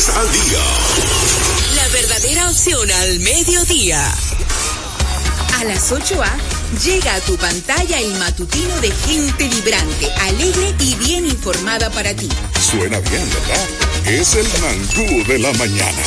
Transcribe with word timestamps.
deportes 0.00 0.08
al 0.08 0.32
día. 0.32 0.58
La 1.76 1.88
verdadera 1.88 2.50
opción 2.50 2.90
al 2.90 3.20
mediodía. 3.20 4.14
A 5.58 5.64
las 5.64 5.92
8A 5.92 6.30
llega 6.84 7.14
a 7.14 7.20
tu 7.20 7.36
pantalla 7.36 7.98
el 7.98 8.14
matutino 8.14 8.80
de 8.80 8.90
gente 8.90 9.48
vibrante, 9.48 10.10
alegre 10.20 10.74
y 10.80 10.94
bien 10.96 11.26
informada 11.26 11.90
para 11.90 12.14
ti. 12.14 12.28
Suena 12.70 12.98
bien, 13.00 13.28
¿verdad? 13.30 13.68
Es 14.06 14.34
el 14.34 14.46
mangú 14.60 15.26
de 15.26 15.38
la 15.38 15.52
mañana. 15.54 16.02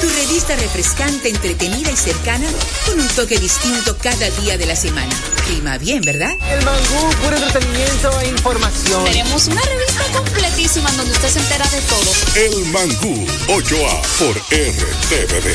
Tu 0.00 0.08
revista 0.08 0.54
refrescante, 0.56 1.28
entretenida 1.28 1.90
y 1.90 1.96
cercana, 1.96 2.48
con 2.86 3.00
un 3.00 3.08
toque 3.08 3.38
distinto 3.38 3.96
cada 3.98 4.30
día 4.30 4.56
de 4.56 4.66
la 4.66 4.76
semana. 4.76 5.14
Clima 5.48 5.78
bien, 5.78 6.02
¿verdad? 6.02 6.32
El 6.50 6.62
mangú, 6.62 7.10
puro 7.22 7.34
entretenimiento 7.38 8.20
e 8.20 8.28
información. 8.28 9.04
Tenemos 9.06 9.46
una 9.46 9.62
revista 9.62 10.04
completísima 10.12 10.92
donde 10.92 11.10
usted 11.12 11.28
se 11.30 11.38
entera 11.38 11.66
de 11.68 11.80
todo. 11.80 12.12
El 12.34 12.66
mangú, 12.66 13.26
8A 13.46 14.02
por 14.18 14.36
RTVD. 14.36 15.48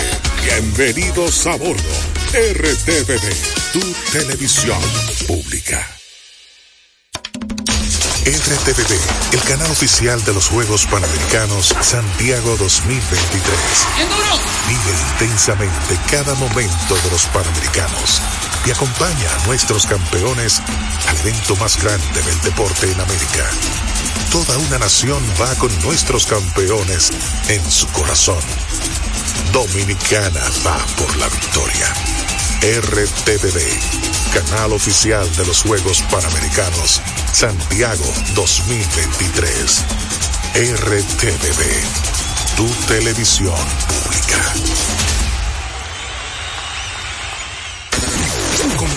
Bienvenidos 0.43 1.45
a 1.45 1.57
bordo. 1.57 1.93
RTVD, 2.33 3.35
tu 3.71 3.81
televisión 4.11 4.81
pública. 5.27 5.87
RTVD, 8.25 9.33
el 9.33 9.41
canal 9.41 9.69
oficial 9.69 10.23
de 10.25 10.33
los 10.33 10.47
Juegos 10.47 10.87
Panamericanos 10.87 11.67
Santiago 11.81 12.57
2023. 12.57 13.53
Vive 14.67 14.97
intensamente 15.11 15.99
cada 16.09 16.33
momento 16.33 16.95
de 16.95 17.11
los 17.11 17.25
Panamericanos 17.27 18.21
y 18.65 18.71
acompaña 18.71 19.35
a 19.35 19.47
nuestros 19.47 19.85
campeones 19.85 20.61
al 21.07 21.17
evento 21.19 21.55
más 21.57 21.81
grande 21.81 22.21
del 22.21 22.41
deporte 22.41 22.91
en 22.91 22.99
América. 22.99 23.49
Toda 24.31 24.57
una 24.57 24.79
nación 24.79 25.23
va 25.41 25.53
con 25.55 25.69
nuestros 25.81 26.25
campeones 26.25 27.11
en 27.49 27.69
su 27.69 27.87
corazón. 27.87 28.41
Dominicana 29.51 30.41
va 30.65 30.77
por 30.97 31.15
la 31.17 31.27
victoria. 31.29 31.93
RTVD, 32.61 33.59
canal 34.33 34.73
oficial 34.73 35.29
de 35.35 35.45
los 35.45 35.61
Juegos 35.61 36.01
Panamericanos 36.09 37.01
Santiago 37.33 38.05
2023. 38.35 39.85
RTVD, 40.55 42.55
tu 42.55 42.67
televisión 42.87 43.55
pública. 43.87 45.12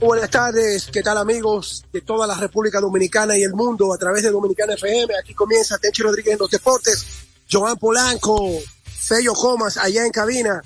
Buenas 0.00 0.30
tardes, 0.30 0.88
¿qué 0.90 1.02
tal 1.02 1.18
amigos 1.18 1.84
de 1.92 2.00
toda 2.00 2.26
la 2.26 2.34
República 2.34 2.80
Dominicana 2.80 3.36
y 3.36 3.42
el 3.42 3.52
mundo 3.52 3.92
a 3.92 3.98
través 3.98 4.22
de 4.22 4.30
Dominicana 4.30 4.72
FM? 4.72 5.12
Aquí 5.14 5.34
comienza 5.34 5.76
Tenchi 5.76 6.02
Rodríguez 6.02 6.32
en 6.32 6.38
los 6.38 6.50
deportes, 6.50 7.04
Joan 7.52 7.76
Polanco, 7.76 8.48
Fello 8.82 9.34
Comas 9.34 9.76
allá 9.76 10.06
en 10.06 10.10
cabina 10.10 10.62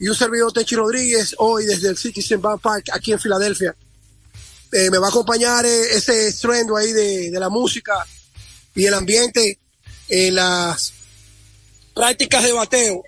y 0.00 0.08
un 0.08 0.14
servidor 0.16 0.52
Tenchi 0.52 0.74
Rodríguez 0.74 1.36
hoy 1.38 1.66
desde 1.66 1.88
el 1.88 1.96
Citizen 1.96 2.42
Bank 2.42 2.60
Park 2.60 2.86
aquí 2.92 3.12
en 3.12 3.20
Filadelfia. 3.20 3.76
Eh, 4.72 4.90
me 4.90 4.98
va 4.98 5.06
a 5.06 5.10
acompañar 5.10 5.64
eh, 5.64 5.96
ese 5.96 6.26
estruendo 6.26 6.76
ahí 6.76 6.92
de, 6.92 7.30
de 7.30 7.38
la 7.38 7.50
música 7.50 8.04
y 8.74 8.86
el 8.86 8.94
ambiente 8.94 9.60
en 10.08 10.34
las 10.34 10.94
prácticas 11.94 12.42
de 12.42 12.52
bateo, 12.52 13.04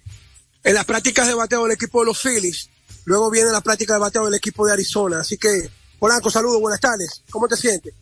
en 0.62 0.74
las 0.74 0.84
prácticas 0.84 1.26
de 1.26 1.34
bateo 1.34 1.64
del 1.64 1.72
equipo 1.72 1.98
de 2.00 2.06
los 2.06 2.22
Phillies 2.22 2.69
Luego 3.10 3.28
viene 3.28 3.50
la 3.50 3.60
práctica 3.60 3.94
de 3.94 3.98
bateo 3.98 4.26
del 4.26 4.34
equipo 4.34 4.64
de 4.64 4.72
Arizona. 4.72 5.18
Así 5.18 5.36
que, 5.36 5.68
Polanco, 5.98 6.30
saludos, 6.30 6.60
buenas 6.60 6.78
tardes. 6.78 7.24
¿Cómo 7.28 7.48
te 7.48 7.56
sientes? 7.56 7.92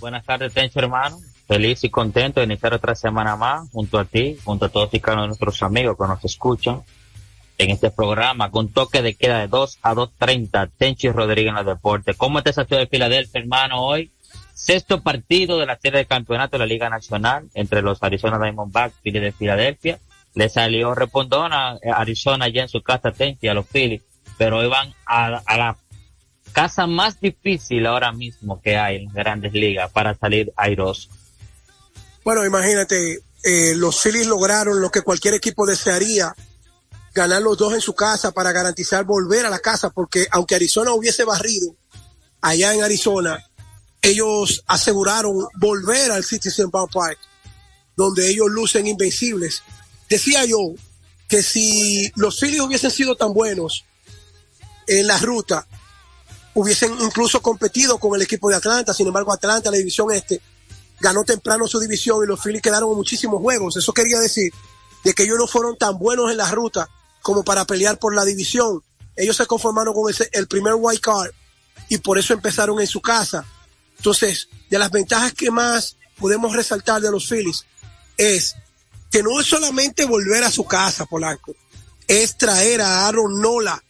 Buenas 0.00 0.24
tardes, 0.24 0.52
Tencho, 0.52 0.80
hermano. 0.80 1.20
Feliz 1.46 1.84
y 1.84 1.88
contento 1.88 2.40
de 2.40 2.46
iniciar 2.46 2.74
otra 2.74 2.96
semana 2.96 3.36
más 3.36 3.70
junto 3.70 3.96
a 3.96 4.04
ti, 4.04 4.36
junto 4.44 4.64
a 4.64 4.68
todos 4.68 4.92
y 4.92 4.98
cada 4.98 5.18
uno 5.18 5.22
de 5.22 5.28
nuestros 5.28 5.62
amigos 5.62 5.96
que 5.96 6.08
nos 6.08 6.24
escuchan 6.24 6.82
en 7.58 7.70
este 7.70 7.92
programa 7.92 8.50
con 8.50 8.68
toque 8.68 9.02
de 9.02 9.14
queda 9.14 9.38
de 9.38 9.46
2 9.46 9.78
a 9.82 9.94
2.30. 9.94 10.68
Tenchi 10.76 11.12
Rodríguez 11.12 11.50
en 11.50 11.54
los 11.54 11.66
deportes. 11.66 12.16
¿Cómo 12.16 12.38
está 12.38 12.50
esa 12.50 12.64
ciudad 12.64 12.82
de 12.82 12.88
Filadelfia, 12.88 13.40
hermano, 13.40 13.84
hoy? 13.84 14.10
Sexto 14.52 15.00
partido 15.00 15.60
de 15.60 15.66
la 15.66 15.78
serie 15.78 16.00
de 16.00 16.06
campeonato 16.06 16.56
de 16.56 16.58
la 16.58 16.66
Liga 16.66 16.90
Nacional 16.90 17.48
entre 17.54 17.82
los 17.82 18.02
Arizona 18.02 18.40
Diamondbacks 18.40 18.96
y 19.04 19.12
de 19.12 19.30
Filadelfia. 19.30 20.00
Le 20.34 20.48
salió 20.48 20.92
respondona 20.92 21.78
Arizona 21.94 22.48
ya 22.48 22.62
en 22.62 22.68
su 22.68 22.82
casa 22.82 23.12
Tenchi 23.12 23.46
a 23.46 23.54
los 23.54 23.66
Phillies 23.66 24.02
pero 24.38 24.58
hoy 24.58 24.68
van 24.68 24.94
a, 25.06 25.42
la 25.56 25.76
casa 26.52 26.86
más 26.86 27.20
difícil 27.20 27.86
ahora 27.86 28.12
mismo 28.12 28.60
que 28.60 28.76
hay 28.76 28.96
en 28.96 29.12
grandes 29.12 29.52
ligas 29.52 29.90
para 29.90 30.14
salir 30.14 30.52
airoso. 30.56 31.08
Bueno, 32.24 32.44
imagínate, 32.44 33.20
eh, 33.44 33.74
los 33.76 34.00
Phillies 34.00 34.26
lograron 34.26 34.80
lo 34.80 34.90
que 34.90 35.02
cualquier 35.02 35.34
equipo 35.34 35.66
desearía, 35.66 36.34
ganar 37.14 37.40
los 37.40 37.56
dos 37.56 37.72
en 37.72 37.80
su 37.80 37.94
casa 37.94 38.32
para 38.32 38.52
garantizar 38.52 39.04
volver 39.04 39.46
a 39.46 39.50
la 39.50 39.58
casa, 39.58 39.90
porque 39.90 40.26
aunque 40.30 40.54
Arizona 40.54 40.92
hubiese 40.92 41.24
barrido 41.24 41.74
allá 42.42 42.74
en 42.74 42.82
Arizona, 42.82 43.42
ellos 44.02 44.62
aseguraron 44.66 45.46
volver 45.54 46.12
al 46.12 46.24
Citizen 46.24 46.70
Bank 46.70 46.90
Park, 46.92 47.18
donde 47.96 48.28
ellos 48.28 48.48
lucen 48.50 48.86
invencibles. 48.86 49.62
Decía 50.08 50.44
yo 50.44 50.58
que 51.28 51.42
si 51.42 52.10
los 52.16 52.38
Phillies 52.38 52.60
hubiesen 52.60 52.90
sido 52.90 53.16
tan 53.16 53.32
buenos 53.32 53.84
en 54.86 55.06
la 55.06 55.18
ruta 55.18 55.66
hubiesen 56.54 56.94
incluso 57.00 57.42
competido 57.42 57.98
con 57.98 58.14
el 58.14 58.22
equipo 58.22 58.48
de 58.48 58.56
Atlanta. 58.56 58.94
Sin 58.94 59.06
embargo, 59.06 59.32
Atlanta, 59.32 59.70
la 59.70 59.76
división 59.76 60.10
este, 60.12 60.40
ganó 61.00 61.24
temprano 61.24 61.66
su 61.66 61.78
división 61.78 62.24
y 62.24 62.26
los 62.26 62.40
Phillies 62.40 62.62
quedaron 62.62 62.94
muchísimos 62.94 63.40
juegos. 63.40 63.76
Eso 63.76 63.92
quería 63.92 64.18
decir 64.20 64.52
de 65.04 65.12
que 65.12 65.24
ellos 65.24 65.38
no 65.38 65.46
fueron 65.46 65.76
tan 65.76 65.98
buenos 65.98 66.30
en 66.30 66.38
la 66.38 66.50
ruta 66.50 66.88
como 67.22 67.44
para 67.44 67.66
pelear 67.66 67.98
por 67.98 68.14
la 68.14 68.24
división. 68.24 68.82
Ellos 69.14 69.36
se 69.36 69.46
conformaron 69.46 69.94
con 69.94 70.10
ese, 70.10 70.28
el 70.32 70.46
primer 70.46 70.74
white 70.76 71.00
card 71.00 71.30
y 71.88 71.98
por 71.98 72.18
eso 72.18 72.32
empezaron 72.32 72.80
en 72.80 72.86
su 72.86 73.00
casa. 73.00 73.44
Entonces, 73.98 74.48
de 74.70 74.78
las 74.78 74.90
ventajas 74.90 75.32
que 75.34 75.50
más 75.50 75.96
podemos 76.18 76.54
resaltar 76.54 77.00
de 77.00 77.10
los 77.10 77.28
Phillies 77.28 77.64
es 78.16 78.56
que 79.10 79.22
no 79.22 79.40
es 79.40 79.46
solamente 79.46 80.04
volver 80.04 80.44
a 80.44 80.50
su 80.50 80.64
casa, 80.64 81.06
Polanco, 81.06 81.54
es 82.08 82.36
traer 82.36 82.80
a 82.80 83.06
Aaron 83.06 83.40
Nola, 83.40 83.82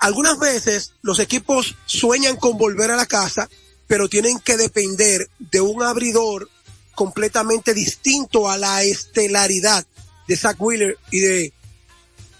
algunas 0.00 0.38
veces 0.38 0.94
los 1.02 1.18
equipos 1.18 1.76
sueñan 1.84 2.36
con 2.36 2.56
volver 2.56 2.90
a 2.90 2.96
la 2.96 3.06
casa, 3.06 3.48
pero 3.86 4.08
tienen 4.08 4.38
que 4.40 4.56
depender 4.56 5.28
de 5.38 5.60
un 5.60 5.82
abridor 5.82 6.48
completamente 6.94 7.74
distinto 7.74 8.50
a 8.50 8.56
la 8.56 8.82
estelaridad 8.82 9.86
de 10.26 10.36
Zach 10.36 10.56
Wheeler 10.58 10.96
y 11.10 11.20
de 11.20 11.52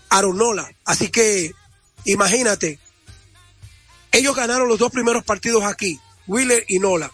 Aaron 0.08 0.38
Nola. 0.38 0.70
Así 0.84 1.10
que 1.10 1.52
imagínate, 2.04 2.78
ellos 4.10 4.34
ganaron 4.34 4.68
los 4.68 4.78
dos 4.78 4.90
primeros 4.90 5.22
partidos 5.22 5.64
aquí, 5.64 6.00
Wheeler 6.26 6.64
y 6.66 6.78
Nola. 6.78 7.12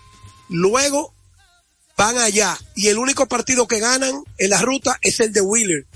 Luego 0.48 1.12
van 1.96 2.18
allá 2.18 2.56
y 2.76 2.86
el 2.88 2.98
único 2.98 3.26
partido 3.26 3.66
que 3.66 3.80
ganan 3.80 4.22
en 4.38 4.50
la 4.50 4.62
ruta 4.62 4.96
es 5.02 5.18
el 5.18 5.32
de 5.32 5.40
Wheeler. 5.40 5.86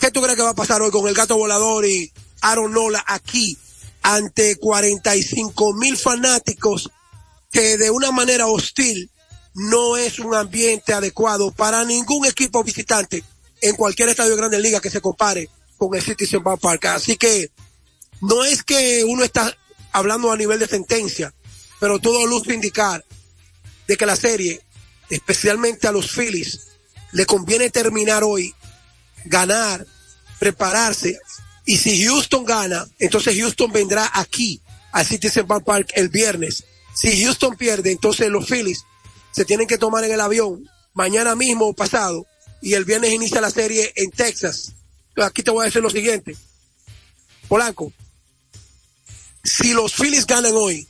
¿Qué 0.00 0.10
tú 0.10 0.22
crees 0.22 0.36
que 0.36 0.42
va 0.42 0.50
a 0.50 0.54
pasar 0.54 0.82
hoy 0.82 0.90
con 0.90 1.06
el 1.06 1.14
gato 1.14 1.36
volador 1.36 1.84
y 1.84 2.12
Aaron 2.40 2.72
Nola 2.72 3.04
aquí 3.06 3.56
ante 4.02 4.56
45 4.56 5.74
mil 5.74 5.96
fanáticos 5.96 6.90
que 7.50 7.76
de 7.76 7.90
una 7.90 8.10
manera 8.10 8.46
hostil 8.46 9.10
no 9.54 9.96
es 9.96 10.18
un 10.18 10.34
ambiente 10.34 10.92
adecuado 10.92 11.50
para 11.50 11.84
ningún 11.84 12.26
equipo 12.26 12.62
visitante 12.62 13.24
en 13.60 13.74
cualquier 13.74 14.08
estadio 14.08 14.30
de 14.30 14.36
Grandes 14.36 14.60
Ligas 14.60 14.80
que 14.80 14.90
se 14.90 15.00
compare 15.00 15.48
con 15.76 15.94
el 15.94 16.02
Citizen 16.02 16.42
Bank 16.42 16.60
Park. 16.60 16.84
Así 16.86 17.16
que 17.16 17.50
no 18.20 18.44
es 18.44 18.62
que 18.62 19.04
uno 19.04 19.24
está 19.24 19.56
hablando 19.92 20.30
a 20.30 20.36
nivel 20.36 20.58
de 20.58 20.68
sentencia, 20.68 21.34
pero 21.80 21.98
todo 21.98 22.26
luce 22.26 22.54
indicar 22.54 23.04
de 23.86 23.96
que 23.96 24.06
la 24.06 24.16
serie, 24.16 24.60
especialmente 25.10 25.88
a 25.88 25.92
los 25.92 26.12
Phillies, 26.12 26.68
le 27.12 27.26
conviene 27.26 27.70
terminar 27.70 28.22
hoy, 28.22 28.54
ganar, 29.24 29.86
prepararse 30.38 31.18
y 31.68 31.76
si 31.76 32.02
Houston 32.02 32.46
gana, 32.46 32.88
entonces 32.98 33.36
Houston 33.36 33.70
vendrá 33.70 34.10
aquí 34.14 34.58
al 34.90 35.04
Citizen 35.04 35.46
Bank 35.46 35.64
Park 35.64 35.92
el 35.96 36.08
viernes. 36.08 36.64
Si 36.94 37.22
Houston 37.22 37.58
pierde, 37.58 37.92
entonces 37.92 38.30
los 38.30 38.48
Phillies 38.48 38.86
se 39.32 39.44
tienen 39.44 39.66
que 39.66 39.76
tomar 39.76 40.02
en 40.02 40.12
el 40.12 40.20
avión 40.22 40.66
mañana 40.94 41.34
mismo 41.34 41.74
pasado 41.74 42.26
y 42.62 42.72
el 42.72 42.86
viernes 42.86 43.12
inicia 43.12 43.42
la 43.42 43.50
serie 43.50 43.92
en 43.96 44.10
Texas. 44.10 44.72
Aquí 45.16 45.42
te 45.42 45.50
voy 45.50 45.60
a 45.60 45.64
decir 45.66 45.82
lo 45.82 45.90
siguiente. 45.90 46.34
Polanco, 47.48 47.92
si 49.44 49.74
los 49.74 49.92
Phillies 49.92 50.26
ganan 50.26 50.54
hoy, 50.54 50.88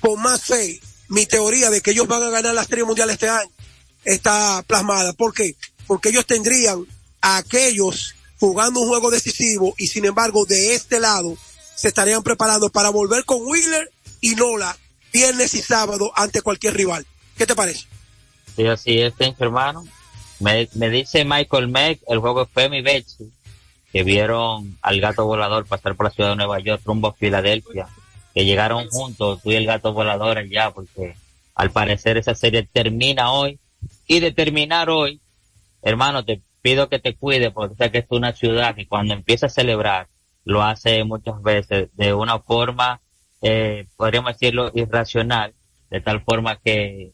con 0.00 0.20
más 0.20 0.42
fe, 0.42 0.80
mi 1.10 1.26
teoría 1.26 1.70
de 1.70 1.80
que 1.80 1.92
ellos 1.92 2.08
van 2.08 2.24
a 2.24 2.30
ganar 2.30 2.56
la 2.56 2.64
serie 2.64 2.82
mundial 2.82 3.08
este 3.08 3.28
año 3.28 3.52
está 4.02 4.64
plasmada. 4.66 5.12
¿Por 5.12 5.32
qué? 5.32 5.54
Porque 5.86 6.08
ellos 6.08 6.26
tendrían 6.26 6.84
a 7.20 7.36
aquellos 7.36 8.16
jugando 8.46 8.80
un 8.80 8.88
juego 8.88 9.10
decisivo 9.10 9.74
y 9.78 9.86
sin 9.86 10.04
embargo 10.04 10.44
de 10.44 10.74
este 10.74 11.00
lado 11.00 11.36
se 11.74 11.88
estarían 11.88 12.22
preparando 12.22 12.68
para 12.70 12.90
volver 12.90 13.24
con 13.24 13.38
Wheeler 13.42 13.90
y 14.20 14.34
Nola 14.34 14.76
viernes 15.14 15.54
y 15.54 15.62
sábado 15.62 16.10
ante 16.16 16.42
cualquier 16.42 16.74
rival. 16.74 17.06
¿Qué 17.38 17.46
te 17.46 17.54
parece? 17.54 17.86
Sí, 18.56 18.66
así 18.66 19.00
es, 19.00 19.14
hermano. 19.38 19.84
Me, 20.40 20.66
dice 20.90 21.24
Michael 21.24 21.68
Meck, 21.68 22.00
el 22.08 22.18
juego 22.18 22.46
Femi 22.46 22.82
Betsy, 22.82 23.32
que 23.92 24.02
vieron 24.02 24.76
al 24.82 25.00
gato 25.00 25.24
volador 25.24 25.66
pasar 25.66 25.94
por 25.94 26.06
la 26.06 26.10
ciudad 26.10 26.30
de 26.30 26.36
Nueva 26.36 26.58
York 26.58 26.82
rumbo 26.84 27.08
a 27.08 27.14
Filadelfia, 27.14 27.86
que 28.34 28.44
llegaron 28.44 28.88
juntos, 28.88 29.40
tú 29.42 29.52
y 29.52 29.54
el 29.54 29.66
gato 29.66 29.92
volador 29.92 30.36
allá, 30.36 30.72
porque 30.72 31.14
al 31.54 31.70
parecer 31.70 32.16
esa 32.16 32.34
serie 32.34 32.68
termina 32.70 33.30
hoy. 33.30 33.58
Y 34.06 34.20
de 34.20 34.32
terminar 34.32 34.90
hoy, 34.90 35.20
hermano, 35.82 36.24
te 36.24 36.42
pido 36.64 36.88
que 36.88 36.98
te 36.98 37.14
cuide 37.14 37.50
porque 37.50 37.74
sé 37.76 37.92
que 37.92 37.98
es 37.98 38.06
una 38.08 38.32
ciudad 38.32 38.74
que 38.74 38.88
cuando 38.88 39.12
empieza 39.12 39.46
a 39.46 39.50
celebrar 39.50 40.08
lo 40.44 40.62
hace 40.62 41.04
muchas 41.04 41.42
veces 41.42 41.90
de 41.92 42.14
una 42.14 42.38
forma, 42.38 43.02
eh, 43.42 43.86
podríamos 43.96 44.32
decirlo, 44.32 44.72
irracional, 44.74 45.54
de 45.90 46.00
tal 46.00 46.24
forma 46.24 46.58
que 46.64 47.12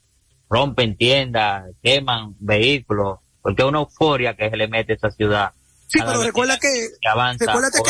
rompen 0.48 0.96
tiendas, 0.96 1.64
queman 1.82 2.36
vehículos, 2.38 3.18
porque 3.42 3.62
es 3.62 3.68
una 3.68 3.80
euforia 3.80 4.36
que 4.36 4.50
se 4.50 4.56
le 4.56 4.68
mete 4.68 4.92
a 4.92 4.96
esa 4.96 5.10
ciudad. 5.10 5.50
Sí, 5.88 5.98
pero 5.98 6.22
recuerda 6.22 6.56
que, 6.56 6.88
recuerda 7.40 7.70
que 7.72 7.80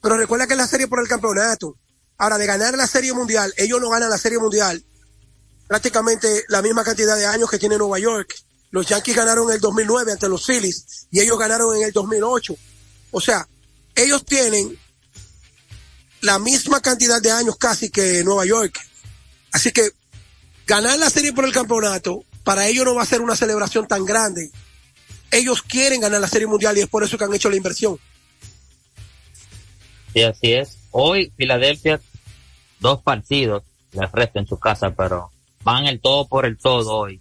pero 0.00 0.16
recuerda 0.18 0.46
que 0.46 0.52
es 0.52 0.58
la 0.58 0.68
serie 0.68 0.86
por 0.86 1.00
el 1.00 1.08
campeonato. 1.08 1.76
Ahora, 2.16 2.38
de 2.38 2.46
ganar 2.46 2.74
la 2.74 2.86
serie 2.86 3.12
mundial, 3.12 3.52
ellos 3.56 3.80
no 3.80 3.90
ganan 3.90 4.08
la 4.08 4.18
serie 4.18 4.38
mundial 4.38 4.80
prácticamente 5.66 6.44
la 6.48 6.62
misma 6.62 6.84
cantidad 6.84 7.16
de 7.16 7.26
años 7.26 7.50
que 7.50 7.58
tiene 7.58 7.76
Nueva 7.76 7.98
York. 7.98 8.32
Los 8.76 8.84
Yankees 8.84 9.16
ganaron 9.16 9.48
en 9.48 9.54
el 9.54 9.60
2009 9.62 10.12
ante 10.12 10.28
los 10.28 10.44
Phillies 10.44 11.08
y 11.10 11.20
ellos 11.20 11.38
ganaron 11.38 11.74
en 11.78 11.84
el 11.84 11.92
2008. 11.92 12.54
O 13.10 13.22
sea, 13.22 13.48
ellos 13.94 14.22
tienen 14.22 14.78
la 16.20 16.38
misma 16.38 16.82
cantidad 16.82 17.22
de 17.22 17.30
años 17.30 17.56
casi 17.56 17.88
que 17.88 18.22
Nueva 18.22 18.44
York. 18.44 18.78
Así 19.50 19.72
que 19.72 19.92
ganar 20.66 20.98
la 20.98 21.08
serie 21.08 21.32
por 21.32 21.46
el 21.46 21.52
campeonato 21.52 22.22
para 22.44 22.66
ellos 22.66 22.84
no 22.84 22.94
va 22.94 23.04
a 23.04 23.06
ser 23.06 23.22
una 23.22 23.34
celebración 23.34 23.88
tan 23.88 24.04
grande. 24.04 24.50
Ellos 25.30 25.62
quieren 25.62 26.02
ganar 26.02 26.20
la 26.20 26.28
serie 26.28 26.46
mundial 26.46 26.76
y 26.76 26.82
es 26.82 26.88
por 26.88 27.02
eso 27.02 27.16
que 27.16 27.24
han 27.24 27.32
hecho 27.32 27.48
la 27.48 27.56
inversión. 27.56 27.98
Sí, 30.12 30.22
así 30.22 30.52
es. 30.52 30.76
Hoy 30.90 31.32
Filadelfia, 31.34 31.98
dos 32.80 33.00
partidos, 33.00 33.62
les 33.92 34.12
resta 34.12 34.38
en 34.38 34.46
su 34.46 34.58
casa, 34.58 34.90
pero 34.94 35.30
van 35.64 35.86
el 35.86 35.98
todo 35.98 36.28
por 36.28 36.44
el 36.44 36.58
todo 36.58 36.94
hoy 36.94 37.18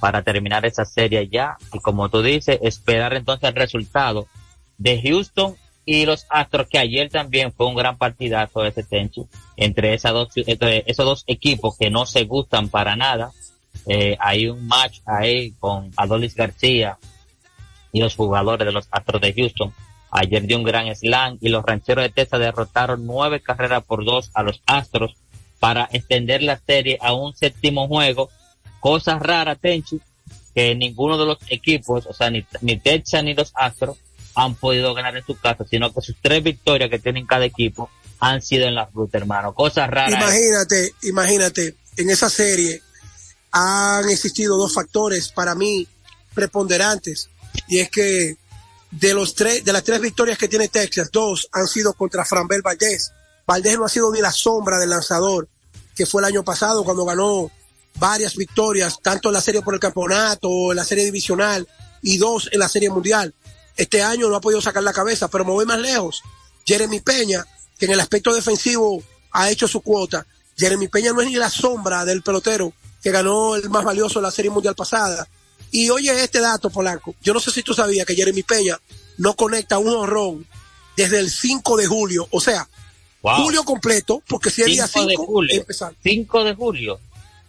para 0.00 0.22
terminar 0.22 0.66
esa 0.66 0.84
serie 0.84 1.28
ya. 1.28 1.56
Y 1.72 1.78
como 1.78 2.08
tú 2.08 2.22
dices, 2.22 2.58
esperar 2.62 3.14
entonces 3.14 3.48
el 3.48 3.54
resultado 3.54 4.26
de 4.78 5.00
Houston 5.02 5.54
y 5.84 6.06
los 6.06 6.26
Astros, 6.28 6.68
que 6.68 6.78
ayer 6.78 7.10
también 7.10 7.52
fue 7.52 7.66
un 7.66 7.74
gran 7.74 7.96
partidazo 7.98 8.64
ese 8.64 8.82
Tenchi, 8.82 9.22
entre, 9.56 9.94
esas 9.94 10.12
dos, 10.12 10.28
entre 10.36 10.84
esos 10.86 11.04
dos 11.04 11.24
equipos 11.26 11.76
que 11.78 11.90
no 11.90 12.06
se 12.06 12.24
gustan 12.24 12.68
para 12.68 12.96
nada. 12.96 13.32
Eh, 13.86 14.16
hay 14.18 14.48
un 14.48 14.66
match 14.66 15.00
ahí 15.06 15.52
con 15.58 15.90
Adolis 15.96 16.34
García 16.34 16.98
y 17.92 18.00
los 18.00 18.16
jugadores 18.16 18.66
de 18.66 18.72
los 18.72 18.88
Astros 18.90 19.20
de 19.20 19.32
Houston. 19.32 19.72
Ayer 20.10 20.42
dio 20.46 20.56
un 20.56 20.64
gran 20.64 20.94
slam 20.94 21.38
y 21.40 21.48
los 21.48 21.64
rancheros 21.64 22.02
de 22.02 22.10
Texas 22.10 22.40
derrotaron 22.40 23.06
nueve 23.06 23.40
carreras 23.40 23.84
por 23.84 24.04
dos 24.04 24.30
a 24.34 24.42
los 24.42 24.60
Astros 24.66 25.14
para 25.60 25.88
extender 25.92 26.42
la 26.42 26.58
serie 26.58 26.98
a 27.00 27.12
un 27.12 27.34
séptimo 27.34 27.86
juego 27.86 28.30
cosas 28.80 29.20
raras, 29.20 29.58
Tenchi, 29.60 30.00
que 30.54 30.74
ninguno 30.74 31.18
de 31.18 31.26
los 31.26 31.38
equipos, 31.48 32.06
o 32.06 32.12
sea, 32.12 32.30
ni, 32.30 32.42
Texas 32.78 33.22
ni 33.22 33.34
los 33.34 33.52
Astros, 33.54 33.96
han 34.34 34.54
podido 34.54 34.94
ganar 34.94 35.16
en 35.16 35.24
su 35.24 35.38
casa, 35.38 35.64
sino 35.68 35.92
que 35.92 36.00
sus 36.00 36.16
tres 36.20 36.42
victorias 36.42 36.90
que 36.90 36.98
tienen 36.98 37.26
cada 37.26 37.44
equipo 37.44 37.90
han 38.20 38.42
sido 38.42 38.66
en 38.66 38.74
la 38.74 38.88
ruta, 38.92 39.18
hermano. 39.18 39.54
Cosas 39.54 39.88
raras. 39.88 40.20
Imagínate, 40.20 40.94
imagínate, 41.02 41.76
en 41.96 42.10
esa 42.10 42.30
serie 42.30 42.82
han 43.52 44.08
existido 44.08 44.56
dos 44.56 44.72
factores 44.72 45.28
para 45.28 45.54
mí 45.54 45.86
preponderantes, 46.34 47.28
y 47.68 47.78
es 47.78 47.90
que 47.90 48.36
de 48.90 49.14
los 49.14 49.34
tres, 49.34 49.64
de 49.64 49.72
las 49.72 49.84
tres 49.84 50.00
victorias 50.00 50.38
que 50.38 50.48
tiene 50.48 50.68
Texas, 50.68 51.10
dos 51.12 51.48
han 51.52 51.66
sido 51.66 51.92
contra 51.92 52.24
Franbel 52.24 52.62
Valdés. 52.62 53.12
Valdés 53.46 53.76
no 53.76 53.84
ha 53.84 53.88
sido 53.88 54.12
ni 54.12 54.20
la 54.20 54.32
sombra 54.32 54.78
del 54.78 54.90
lanzador 54.90 55.48
que 56.00 56.06
fue 56.06 56.22
el 56.22 56.26
año 56.26 56.42
pasado 56.42 56.82
cuando 56.82 57.04
ganó 57.04 57.50
varias 57.96 58.36
victorias, 58.36 58.98
tanto 59.02 59.28
en 59.28 59.34
la 59.34 59.40
serie 59.40 59.62
por 59.62 59.74
el 59.74 59.80
campeonato, 59.80 60.72
en 60.72 60.76
la 60.76 60.84
serie 60.84 61.04
divisional 61.04 61.66
y 62.02 62.18
dos 62.18 62.48
en 62.52 62.58
la 62.58 62.68
serie 62.68 62.90
mundial. 62.90 63.34
Este 63.76 64.02
año 64.02 64.28
no 64.28 64.36
ha 64.36 64.40
podido 64.40 64.60
sacar 64.60 64.82
la 64.82 64.92
cabeza, 64.92 65.28
pero 65.28 65.44
me 65.44 65.52
voy 65.52 65.66
más 65.66 65.78
lejos. 65.78 66.22
Jeremy 66.66 67.00
Peña, 67.00 67.44
que 67.78 67.86
en 67.86 67.92
el 67.92 68.00
aspecto 68.00 68.34
defensivo 68.34 69.02
ha 69.32 69.50
hecho 69.50 69.66
su 69.66 69.80
cuota. 69.80 70.26
Jeremy 70.56 70.88
Peña 70.88 71.12
no 71.12 71.20
es 71.20 71.28
ni 71.28 71.36
la 71.36 71.50
sombra 71.50 72.04
del 72.04 72.22
pelotero 72.22 72.72
que 73.02 73.10
ganó 73.10 73.56
el 73.56 73.70
más 73.70 73.84
valioso 73.84 74.18
en 74.18 74.24
la 74.24 74.30
serie 74.30 74.50
mundial 74.50 74.74
pasada. 74.74 75.26
Y 75.70 75.88
oye 75.90 76.10
este 76.22 76.40
dato, 76.40 76.68
Polanco. 76.70 77.14
Yo 77.22 77.32
no 77.32 77.40
sé 77.40 77.50
si 77.50 77.62
tú 77.62 77.74
sabías 77.74 78.06
que 78.06 78.14
Jeremy 78.14 78.42
Peña 78.42 78.78
no 79.18 79.34
conecta 79.34 79.78
un 79.78 79.88
horrón 79.88 80.46
desde 80.96 81.18
el 81.18 81.30
5 81.30 81.76
de 81.76 81.86
julio. 81.86 82.26
O 82.30 82.40
sea, 82.40 82.68
julio 83.22 83.64
completo, 83.64 84.22
porque 84.28 84.50
si 84.50 84.62
es 84.62 84.66
día 84.66 84.86
5 84.86 85.06
de 85.06 85.16
julio. 85.16 85.66
5 86.02 86.44
de 86.44 86.54
julio. 86.54 87.00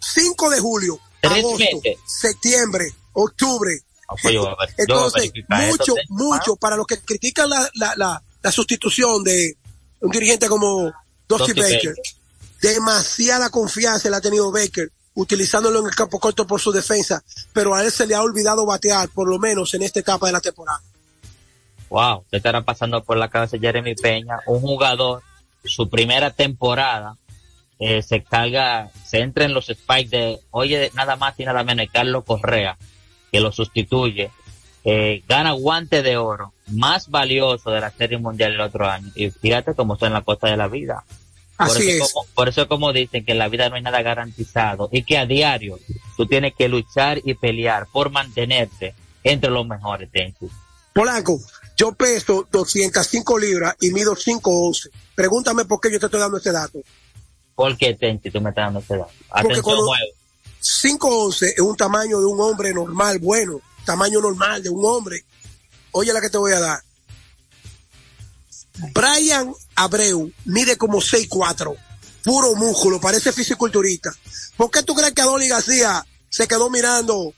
5 0.02 0.50
de 0.50 0.60
julio, 0.60 1.00
agosto, 1.22 1.82
septiembre, 2.06 2.94
octubre. 3.14 3.80
Ah, 4.08 4.16
pues 4.22 4.36
Entonces, 4.78 5.32
mucho, 5.48 5.94
mucho 6.10 6.56
para 6.56 6.76
los 6.76 6.86
que 6.86 7.00
critican 7.00 7.50
la, 7.50 7.70
la, 7.76 7.94
la, 7.96 8.24
la 8.42 8.52
sustitución 8.52 9.24
de 9.24 9.56
un 10.02 10.12
dirigente 10.12 10.48
como 10.50 10.92
Dusty 11.28 11.54
Baker, 11.54 11.96
demasiada 12.62 13.50
confianza 13.50 14.10
le 14.10 14.18
ha 14.18 14.22
tenido 14.22 14.52
Baker 14.52 14.92
utilizándolo 15.14 15.80
en 15.80 15.88
el 15.88 15.96
campo 15.96 16.20
corto 16.20 16.48
por 16.48 16.60
su 16.60 16.72
defensa, 16.72 17.22
pero 17.54 17.76
a 17.76 17.84
él 17.84 17.92
se 17.92 18.08
le 18.08 18.16
ha 18.16 18.22
olvidado 18.22 18.66
batear, 18.66 19.10
por 19.10 19.30
lo 19.30 19.38
menos 19.40 19.74
en 19.74 19.84
esta 19.84 20.00
etapa 20.00 20.28
de 20.28 20.34
la 20.34 20.40
temporada. 20.40 20.82
Wow, 21.90 22.24
te 22.30 22.38
estará 22.38 22.62
pasando 22.62 23.04
por 23.04 23.18
la 23.18 23.30
cabeza 23.30 23.58
Jeremy 23.60 23.96
Peña, 23.96 24.40
un 24.48 24.62
jugador, 24.62 25.22
su 25.66 25.90
primera 25.90 26.32
temporada, 26.32 27.18
eh, 27.84 28.04
se 28.04 28.22
carga, 28.22 28.92
se 29.04 29.22
entra 29.22 29.44
en 29.44 29.56
los 29.56 29.66
spikes 29.66 30.16
de, 30.16 30.40
oye, 30.52 30.92
nada 30.94 31.16
más 31.16 31.34
y 31.40 31.46
nada 31.46 31.64
menos, 31.64 31.88
Carlos 31.92 32.24
Correa, 32.24 32.78
que 33.32 33.40
lo 33.40 33.52
sustituye, 33.52 34.30
eh, 34.84 35.24
gana 35.28 35.54
guante 35.54 36.04
de 36.04 36.16
oro, 36.16 36.54
más 36.68 37.10
valioso 37.10 37.72
de 37.72 37.82
la 37.82 37.90
Serie 37.90 38.20
Mundial 38.20 38.54
el 38.54 38.62
otro 38.62 38.88
año. 38.88 39.12
Y 39.16 39.32
fíjate 39.32 39.74
cómo 39.74 39.96
está 39.96 40.06
en 40.06 40.14
la 40.14 40.22
costa 40.22 40.48
de 40.48 40.58
la 40.58 40.68
vida. 40.68 41.04
Por 41.58 41.68
Así 41.68 41.90
eso, 41.90 42.06
es. 42.06 42.14
Como, 42.14 42.28
por 42.36 42.50
eso 42.50 42.68
como 42.68 42.94
dicen 42.94 43.26
que 43.26 43.32
en 43.32 43.40
la 43.40 43.50
vida 43.50 43.68
no 43.68 43.76
hay 43.76 43.82
nada 43.82 44.04
garantizado 44.04 44.88
y 44.92 45.02
que 45.02 45.18
a 45.18 45.26
diario 45.26 45.80
tú 46.18 46.28
tienes 46.28 46.54
que 46.56 46.70
luchar 46.70 47.20
y 47.24 47.34
pelear 47.34 47.88
por 47.92 48.12
mantenerte 48.12 48.94
entre 49.24 49.50
los 49.50 49.66
mejores. 49.66 50.10
Polanco, 50.94 51.40
yo 51.76 51.94
peso 51.94 52.48
205 52.52 53.40
libras 53.40 53.76
y 53.82 53.90
mido 53.90 54.16
5'11. 54.16 54.92
Pregúntame 55.16 55.66
por 55.66 55.80
qué 55.82 55.92
yo 55.92 56.00
te 56.00 56.06
estoy 56.06 56.20
dando 56.20 56.38
este 56.38 56.52
dato. 56.52 56.80
¿Por 57.62 57.78
qué, 57.78 57.94
Tenchi, 57.94 58.32
tú 58.32 58.42
me 58.42 58.50
estás 58.50 58.66
dando 58.66 58.80
ese 58.80 58.98
dato? 58.98 59.12
Atención, 59.30 59.78
5'11 60.64 61.54
es 61.54 61.60
un 61.60 61.78
tamaño 61.78 62.20
de 62.20 62.26
un 62.26 62.42
hombre 62.42 62.74
normal, 62.74 63.20
bueno, 63.20 63.62
tamaño 63.86 64.20
normal 64.20 64.64
de 64.64 64.72
un 64.72 64.84
hombre. 64.84 65.24
Oye 65.92 66.12
la 66.12 66.22
que 66.22 66.32
te 66.32 66.40
voy 66.40 66.54
a 66.54 66.60
dar. 66.60 66.82
Brian 68.96 69.54
Abreu 69.76 70.32
mide 70.46 70.76
como 70.76 70.98
6'4, 70.98 71.78
puro 72.24 72.56
músculo, 72.56 73.00
parece 73.00 73.32
fisiculturista. 73.32 74.12
¿Por 74.58 74.72
qué 74.72 74.82
tú 74.82 74.96
crees 74.96 75.14
que 75.14 75.22
Adoli 75.22 75.48
García 75.48 76.04
se 76.30 76.48
quedó 76.48 76.68
mirando 76.72 77.32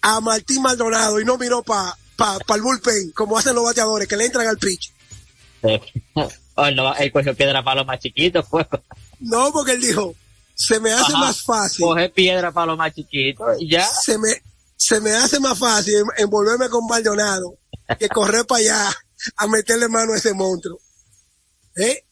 a 0.00 0.20
Martín 0.20 0.60
Maldonado 0.60 1.20
y 1.20 1.24
no 1.24 1.38
miró 1.38 1.62
para 1.62 1.96
pa, 2.16 2.36
pa 2.40 2.56
el 2.56 2.62
bullpen, 2.62 3.12
como 3.12 3.38
hacen 3.38 3.54
los 3.54 3.62
bateadores, 3.62 4.08
que 4.08 4.16
le 4.16 4.24
entran 4.26 4.48
al 4.48 4.58
pitch? 4.58 4.92
oh, 6.14 6.70
no, 6.72 6.96
él 6.96 7.12
cogió 7.12 7.32
piedra 7.36 7.62
para 7.62 7.76
los 7.76 7.86
más 7.86 8.00
chiquitos, 8.00 8.44
pues. 8.50 8.66
No, 9.22 9.52
porque 9.52 9.72
él 9.72 9.80
dijo, 9.80 10.14
se 10.54 10.80
me 10.80 10.92
hace 10.92 11.12
más 11.12 11.42
fácil. 11.42 11.86
Coge 11.86 12.08
piedra 12.10 12.52
para 12.52 12.66
los 12.66 12.78
más 12.78 12.92
chiquitos 12.94 13.60
y 13.60 13.70
ya. 13.70 13.84
Se 13.86 14.18
me, 14.18 14.28
se 14.76 15.00
me 15.00 15.12
hace 15.12 15.40
más 15.40 15.58
fácil 15.58 15.94
envolverme 16.18 16.68
con 16.68 16.86
Maldonado 16.86 17.58
que 17.98 18.08
correr 18.08 18.46
para 18.46 18.60
allá 18.60 18.90
a 19.36 19.46
meterle 19.46 19.88
mano 19.88 20.12
a 20.12 20.16
ese 20.16 20.34
monstruo. 20.34 20.78
¿Eh? 21.76 22.04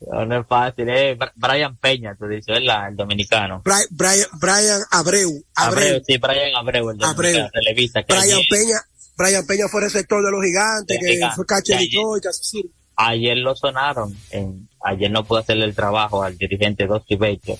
No, 0.00 0.40
es 0.40 0.46
fácil, 0.46 0.88
es 0.90 1.18
Brian 1.36 1.76
Peña, 1.78 2.14
tú 2.16 2.26
dices, 2.26 2.46
¿verdad? 2.46 2.88
El 2.88 2.96
dominicano. 2.96 3.62
Brian, 3.64 4.26
Brian, 4.32 4.82
Abreu, 4.90 5.42
Abreu. 5.54 6.02
sí, 6.06 6.18
Brian 6.18 6.54
Abreu, 6.54 6.90
el 6.90 7.02
Abreu. 7.02 7.48
Televisa. 7.50 8.04
Brian 8.06 8.40
Peña, 8.50 8.78
Brian 9.16 9.46
Peña 9.46 9.68
fue 9.68 9.80
receptor 9.80 10.22
de 10.22 10.30
los 10.30 10.44
gigantes, 10.44 10.98
que 11.00 11.28
fue 11.34 11.46
catcher 11.46 11.78
de 11.78 11.84
Detroit, 11.84 12.26
así. 12.26 12.70
Ayer 12.96 13.36
lo 13.36 13.54
sonaron, 13.54 14.16
en, 14.30 14.68
ayer 14.82 15.10
no 15.10 15.24
pudo 15.24 15.40
hacerle 15.40 15.66
el 15.66 15.74
trabajo 15.74 16.22
al 16.22 16.38
dirigente 16.38 16.86
Dusty 16.86 17.16
Baker. 17.16 17.58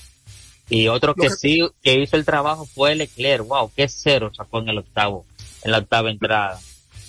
Y 0.69 0.87
otro 0.87 1.15
que, 1.15 1.29
sí, 1.29 1.65
que 1.81 2.01
hizo 2.01 2.17
el 2.17 2.25
trabajo 2.25 2.65
fue 2.65 2.95
Leclerc, 2.95 3.47
wow, 3.47 3.71
qué 3.73 3.87
cero 3.87 4.31
sacó 4.35 4.59
en 4.59 4.69
el 4.69 4.79
octavo, 4.79 5.25
en 5.63 5.71
la 5.71 5.77
octava 5.77 6.09
entrada. 6.09 6.59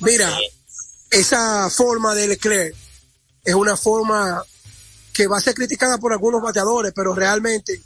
Mira, 0.01 0.31
eh, 0.39 0.53
esa 1.11 1.69
forma 1.71 2.15
de 2.15 2.29
Leclerc 2.29 2.77
es 3.45 3.55
una 3.55 3.77
forma 3.77 4.43
que 5.13 5.27
va 5.27 5.39
a 5.39 5.41
ser 5.41 5.55
criticada 5.55 5.99
por 5.99 6.13
algunos 6.13 6.41
bateadores, 6.41 6.93
pero 6.95 7.15
realmente, 7.15 7.81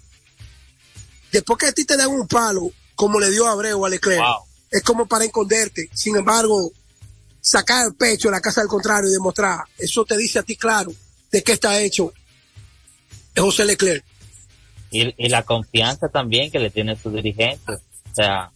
después 1.30 1.58
que 1.58 1.68
a 1.68 1.72
ti 1.72 1.86
te 1.86 1.96
dan 1.96 2.10
un 2.10 2.26
palo, 2.28 2.70
como 2.94 3.18
le 3.18 3.30
dio 3.30 3.46
a 3.46 3.52
Abreu 3.52 3.86
a 3.86 3.88
Leclerc, 3.88 4.22
es 4.70 4.82
como 4.82 5.06
para 5.06 5.24
esconderte. 5.24 5.88
Sin 5.94 6.16
embargo, 6.16 6.70
sacar 7.42 7.86
el 7.86 7.94
pecho 7.94 8.28
de 8.28 8.32
la 8.32 8.40
casa 8.40 8.62
del 8.62 8.68
contrario 8.68 9.10
y 9.10 9.12
demostrar, 9.12 9.64
eso 9.76 10.04
te 10.06 10.16
dice 10.16 10.38
a 10.38 10.42
ti 10.42 10.56
claro 10.56 10.90
de 11.30 11.42
qué 11.42 11.52
está 11.52 11.78
hecho 11.80 12.12
José 13.36 13.66
Leclerc. 13.66 14.04
Y, 14.90 15.28
la 15.28 15.42
confianza 15.42 16.08
también 16.08 16.50
que 16.50 16.58
le 16.58 16.70
tiene 16.70 16.96
su 16.96 17.10
dirigente. 17.10 17.72
O 17.72 18.14
sea, 18.14 18.50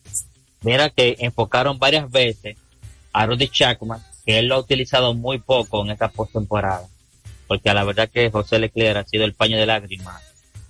mira 0.62 0.90
que 0.90 1.16
enfocaron 1.19 1.78
varias 1.78 2.11
veces 2.11 2.57
a 3.12 3.26
Rudy 3.26 3.49
Chapman, 3.49 4.02
que 4.25 4.38
él 4.38 4.49
lo 4.49 4.57
ha 4.57 4.61
utilizado 4.61 5.14
muy 5.14 5.38
poco 5.38 5.83
en 5.83 5.90
esta 5.90 6.09
postemporada 6.09 6.87
porque 7.47 7.71
a 7.71 7.75
la 7.75 7.85
verdad 7.85 8.09
que 8.09 8.31
José 8.31 8.59
Leclerc 8.59 8.97
ha 8.97 9.09
sido 9.09 9.25
el 9.25 9.35
paño 9.35 9.59
de 9.59 9.66
lágrimas 9.66 10.23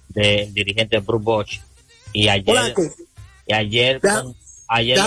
del 0.08 0.52
dirigente 0.52 0.99
Bruce 1.00 1.25
Bosch 1.25 1.61
y 2.12 2.28
ayer 2.28 2.75
y 3.46 3.52
ayer 3.52 4.00
ayer 4.68 4.99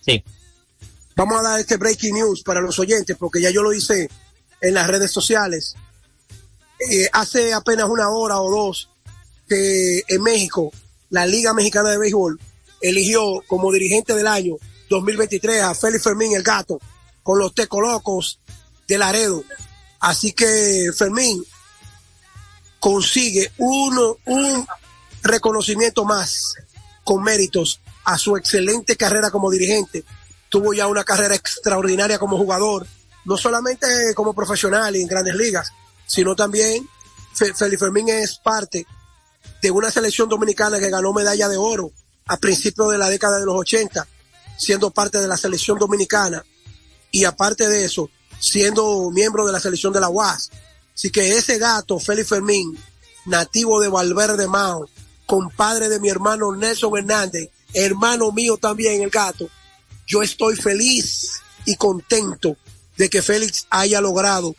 sí 0.00 0.22
vamos 1.16 1.38
a 1.38 1.42
dar 1.42 1.60
este 1.60 1.76
breaking 1.76 2.14
news 2.14 2.42
para 2.42 2.60
los 2.60 2.78
oyentes 2.78 3.16
porque 3.18 3.40
ya 3.40 3.50
yo 3.50 3.62
lo 3.62 3.72
hice 3.72 4.08
en 4.60 4.74
las 4.74 4.86
redes 4.86 5.10
sociales 5.10 5.74
eh, 6.90 7.08
hace 7.12 7.52
apenas 7.52 7.88
una 7.88 8.10
hora 8.10 8.40
o 8.40 8.50
dos 8.50 8.90
que 9.48 10.02
en 10.08 10.22
México 10.22 10.72
la 11.10 11.26
Liga 11.26 11.54
Mexicana 11.54 11.90
de 11.90 11.98
Béisbol 11.98 12.40
eligió 12.80 13.42
como 13.46 13.72
dirigente 13.72 14.14
del 14.14 14.26
año 14.26 14.56
2023 14.90 15.62
a 15.62 15.74
Félix 15.74 16.04
Fermín 16.04 16.34
el 16.34 16.42
Gato 16.42 16.78
con 17.22 17.38
los 17.38 17.54
Tecolocos 17.54 18.40
de 18.86 18.98
Laredo 18.98 19.44
Así 20.04 20.32
que 20.32 20.90
Fermín 20.94 21.42
consigue 22.78 23.50
uno, 23.56 24.18
un 24.26 24.66
reconocimiento 25.22 26.04
más 26.04 26.56
con 27.04 27.22
méritos 27.22 27.80
a 28.04 28.18
su 28.18 28.36
excelente 28.36 28.96
carrera 28.96 29.30
como 29.30 29.50
dirigente. 29.50 30.04
Tuvo 30.54 30.72
ya 30.72 30.86
una 30.86 31.02
carrera 31.02 31.34
extraordinaria 31.34 32.16
como 32.16 32.38
jugador, 32.38 32.86
no 33.24 33.36
solamente 33.36 33.88
como 34.14 34.34
profesional 34.34 34.94
y 34.94 35.02
en 35.02 35.08
grandes 35.08 35.34
ligas, 35.34 35.72
sino 36.06 36.36
también 36.36 36.88
Félix 37.34 37.80
Fermín 37.80 38.08
es 38.08 38.38
parte 38.38 38.86
de 39.60 39.70
una 39.72 39.90
selección 39.90 40.28
dominicana 40.28 40.78
que 40.78 40.90
ganó 40.90 41.12
medalla 41.12 41.48
de 41.48 41.56
oro 41.56 41.90
a 42.26 42.36
principios 42.36 42.92
de 42.92 42.98
la 42.98 43.08
década 43.08 43.40
de 43.40 43.46
los 43.46 43.56
80, 43.56 44.06
siendo 44.56 44.92
parte 44.92 45.18
de 45.18 45.26
la 45.26 45.36
selección 45.36 45.76
dominicana. 45.76 46.44
Y 47.10 47.24
aparte 47.24 47.68
de 47.68 47.84
eso, 47.84 48.08
siendo 48.38 49.10
miembro 49.10 49.44
de 49.44 49.52
la 49.52 49.58
selección 49.58 49.92
de 49.92 50.02
la 50.02 50.08
UAS. 50.08 50.52
Así 50.94 51.10
que 51.10 51.36
ese 51.36 51.58
gato, 51.58 51.98
Félix 51.98 52.28
Fermín, 52.28 52.78
nativo 53.26 53.80
de 53.80 53.88
Valverde 53.88 54.46
Mao, 54.46 54.88
compadre 55.26 55.88
de 55.88 55.98
mi 55.98 56.10
hermano 56.10 56.54
Nelson 56.54 56.96
Hernández, 56.96 57.50
hermano 57.72 58.30
mío 58.30 58.56
también 58.56 59.02
el 59.02 59.10
gato, 59.10 59.50
yo 60.06 60.22
estoy 60.22 60.56
feliz 60.56 61.40
y 61.64 61.76
contento 61.76 62.56
de 62.96 63.08
que 63.08 63.22
Félix 63.22 63.66
haya 63.70 64.00
logrado 64.00 64.54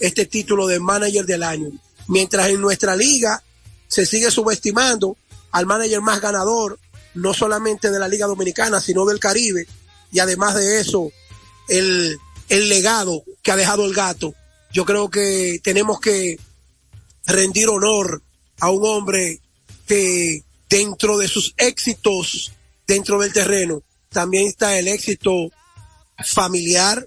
este 0.00 0.26
título 0.26 0.66
de 0.66 0.80
manager 0.80 1.24
del 1.26 1.42
año. 1.42 1.70
Mientras 2.08 2.48
en 2.48 2.60
nuestra 2.60 2.96
liga 2.96 3.42
se 3.88 4.06
sigue 4.06 4.30
subestimando 4.30 5.16
al 5.52 5.66
manager 5.66 6.00
más 6.00 6.20
ganador, 6.20 6.78
no 7.14 7.32
solamente 7.32 7.90
de 7.90 7.98
la 7.98 8.08
Liga 8.08 8.26
Dominicana, 8.26 8.80
sino 8.80 9.06
del 9.06 9.20
Caribe. 9.20 9.66
Y 10.12 10.18
además 10.18 10.54
de 10.54 10.80
eso, 10.80 11.10
el 11.68 12.18
el 12.48 12.68
legado 12.68 13.24
que 13.42 13.52
ha 13.52 13.56
dejado 13.56 13.84
el 13.84 13.94
gato. 13.94 14.34
Yo 14.72 14.84
creo 14.84 15.10
que 15.10 15.60
tenemos 15.62 16.00
que 16.00 16.38
rendir 17.26 17.68
honor 17.68 18.22
a 18.60 18.70
un 18.70 18.86
hombre 18.86 19.40
que 19.86 20.42
dentro 20.68 21.18
de 21.18 21.28
sus 21.28 21.54
éxitos 21.56 22.52
dentro 22.86 23.18
del 23.18 23.32
terreno 23.32 23.82
también 24.16 24.46
está 24.46 24.78
el 24.78 24.88
éxito 24.88 25.50
familiar, 26.24 27.06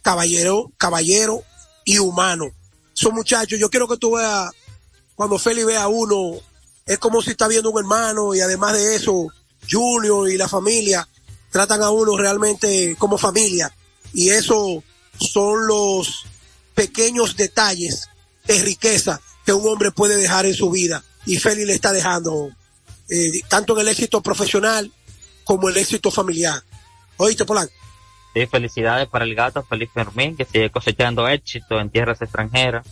caballero, 0.00 0.70
caballero 0.78 1.42
y 1.84 1.98
humano. 1.98 2.44
Son 2.92 3.16
muchachos, 3.16 3.58
yo 3.58 3.68
quiero 3.68 3.88
que 3.88 3.96
tú 3.96 4.14
veas, 4.14 4.52
cuando 5.16 5.40
Félix 5.40 5.66
ve 5.66 5.76
a 5.76 5.88
uno, 5.88 6.36
es 6.86 6.98
como 6.98 7.20
si 7.20 7.30
está 7.30 7.48
viendo 7.48 7.72
un 7.72 7.80
hermano 7.80 8.32
y 8.32 8.42
además 8.42 8.74
de 8.74 8.94
eso, 8.94 9.26
Junior 9.68 10.30
y 10.30 10.36
la 10.36 10.48
familia 10.48 11.08
tratan 11.50 11.82
a 11.82 11.90
uno 11.90 12.16
realmente 12.16 12.94
como 12.96 13.18
familia 13.18 13.74
y 14.14 14.28
eso 14.28 14.84
son 15.18 15.66
los 15.66 16.26
pequeños 16.76 17.34
detalles 17.34 18.08
de 18.46 18.62
riqueza 18.62 19.20
que 19.44 19.52
un 19.52 19.66
hombre 19.66 19.90
puede 19.90 20.14
dejar 20.14 20.46
en 20.46 20.54
su 20.54 20.70
vida 20.70 21.02
y 21.24 21.38
Félix 21.38 21.66
le 21.66 21.74
está 21.74 21.90
dejando 21.90 22.52
eh, 23.08 23.32
tanto 23.48 23.74
en 23.74 23.80
el 23.80 23.88
éxito 23.88 24.22
profesional 24.22 24.92
como 25.46 25.70
el 25.70 25.76
éxito 25.78 26.10
familiar. 26.10 26.60
¿Oíste, 27.16 27.46
Polanco? 27.46 27.72
Sí, 28.34 28.46
felicidades 28.46 29.08
para 29.08 29.24
el 29.24 29.34
gato 29.34 29.62
Feliz 29.62 29.88
Fermín, 29.94 30.36
que 30.36 30.44
sigue 30.44 30.68
cosechando 30.68 31.26
éxito 31.26 31.80
en 31.80 31.88
tierras 31.88 32.20
extranjeras, 32.20 32.86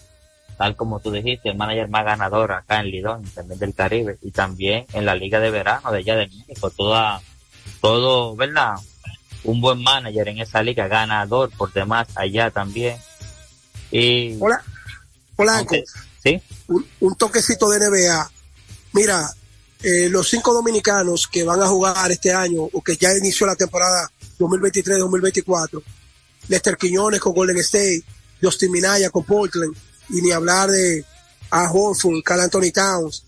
tal 0.56 0.74
como 0.74 1.00
tú 1.00 1.10
dijiste, 1.10 1.50
el 1.50 1.56
manager 1.58 1.88
más 1.88 2.06
ganador 2.06 2.52
acá 2.52 2.80
en 2.80 2.86
Lidón, 2.86 3.24
también 3.34 3.58
del 3.58 3.74
Caribe, 3.74 4.16
y 4.22 4.30
también 4.30 4.86
en 4.94 5.04
la 5.04 5.14
Liga 5.14 5.40
de 5.40 5.50
Verano 5.50 5.92
de 5.92 5.98
allá 5.98 6.16
de 6.16 6.28
México, 6.28 6.70
toda, 6.70 7.20
todo, 7.82 8.34
¿verdad? 8.36 8.76
un 9.44 9.60
buen 9.60 9.82
manager 9.82 10.28
en 10.28 10.38
esa 10.38 10.62
liga, 10.62 10.88
ganador 10.88 11.50
por 11.50 11.72
demás 11.72 12.08
allá 12.14 12.50
también. 12.50 12.96
Y, 13.90 14.36
Hola, 14.40 14.62
hola, 15.36 15.64
¿sí? 16.22 16.40
Un, 16.66 17.14
toquecito 17.16 17.68
de 17.68 17.88
NBA. 17.88 18.30
Mira, 18.92 19.28
eh, 19.86 20.08
los 20.08 20.30
cinco 20.30 20.54
dominicanos 20.54 21.28
que 21.28 21.44
van 21.44 21.60
a 21.60 21.66
jugar 21.66 22.10
este 22.10 22.32
año 22.32 22.62
o 22.62 22.82
que 22.82 22.96
ya 22.96 23.14
inició 23.14 23.46
la 23.46 23.54
temporada 23.54 24.10
2023-2024, 24.38 25.82
Lester 26.48 26.78
Quiñones 26.78 27.20
con 27.20 27.34
Golden 27.34 27.58
State, 27.58 28.02
Justin 28.42 28.72
Minaya 28.72 29.10
con 29.10 29.24
Portland, 29.24 29.76
y 30.08 30.22
ni 30.22 30.32
hablar 30.32 30.70
de 30.70 31.04
a 31.50 31.70
Horford, 31.70 32.22
Carl 32.24 32.40
Anthony 32.40 32.72
Towns. 32.72 33.24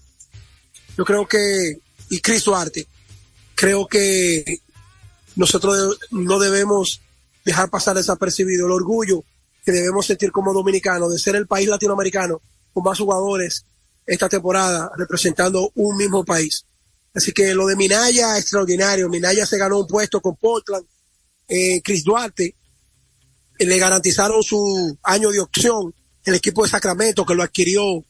Yo 0.97 1.05
creo 1.05 1.29
que, 1.29 1.79
y 2.09 2.21
Chris 2.21 2.45
Duarte, 2.45 2.87
creo 3.55 3.87
que 3.87 4.63
nosotros 5.35 5.99
no 6.11 6.39
debemos 6.39 7.03
dejar 7.45 7.69
pasar 7.69 7.97
desapercibido 7.97 8.65
el 8.65 8.73
orgullo 8.73 9.23
que 9.63 9.73
debemos 9.73 10.07
sentir 10.07 10.33
como 10.33 10.55
dominicanos 10.55 11.13
de 11.13 11.19
ser 11.19 11.37
el 11.37 11.47
país 11.47 11.69
latinoamericano 11.69 12.41
con 12.73 12.83
más 12.83 12.99
jugadores 12.99 13.67
esta 14.07 14.29
temporada 14.29 14.91
representando 14.97 15.73
un 15.75 15.97
mismo 15.97 16.25
país. 16.25 16.65
Así 17.15 17.33
que 17.33 17.55
lo 17.55 17.67
de 17.67 17.77
Minaya, 17.77 18.39
extraordinario. 18.39 19.09
Minaya 19.09 19.47
se 19.47 19.59
ganó 19.59 19.81
un 19.81 19.87
puesto 19.87 20.21
con 20.21 20.37
Portland. 20.37 20.87
Eh, 21.49 21.81
Chris 21.83 22.05
Duarte 22.05 22.55
eh, 23.59 23.67
le 23.67 23.79
garantizaron 23.79 24.43
su 24.43 24.97
año 25.03 25.31
de 25.31 25.41
opción 25.41 25.95
el 26.25 26.35
equipo 26.35 26.65
de 26.65 26.71
Sacramento 26.71 27.25
que 27.25 27.35
lo 27.35 27.43
adquirió 27.43 28.05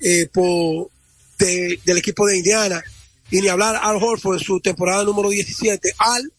eh, 0.00 0.28
por, 0.32 0.90
del 1.38 1.98
equipo 1.98 2.26
de 2.26 2.38
Indiana. 2.38 2.82
Y 3.30 3.40
ni 3.40 3.48
hablar 3.48 3.80
Al 3.82 3.96
Horford 3.96 4.38
en 4.38 4.44
su 4.44 4.60
temporada 4.60 5.04
número 5.04 5.30
17. 5.30 5.94
Al 5.98 6.32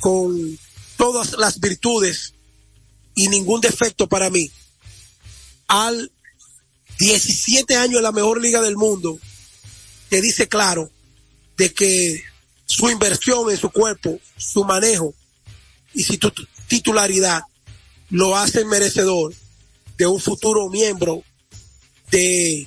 con 0.00 0.58
todas 0.96 1.32
las 1.38 1.58
virtudes 1.58 2.34
y 3.14 3.28
ningún 3.28 3.60
defecto 3.60 4.08
para 4.08 4.28
mí, 4.28 4.50
al 5.68 6.10
17 6.98 7.76
años 7.76 7.96
en 7.96 8.02
la 8.02 8.12
mejor 8.12 8.40
liga 8.40 8.60
del 8.60 8.76
mundo, 8.76 9.18
te 10.08 10.20
dice 10.20 10.48
claro 10.48 10.90
de 11.56 11.72
que 11.72 12.22
su 12.66 12.88
inversión 12.88 13.50
en 13.50 13.56
su 13.56 13.70
cuerpo, 13.70 14.18
su 14.36 14.64
manejo 14.64 15.14
y 15.92 16.02
su 16.02 16.18
titularidad 16.68 17.42
lo 18.10 18.36
hace 18.36 18.64
merecedor 18.64 19.34
de 19.96 20.06
un 20.06 20.20
futuro 20.20 20.68
miembro 20.68 21.22
de 22.10 22.66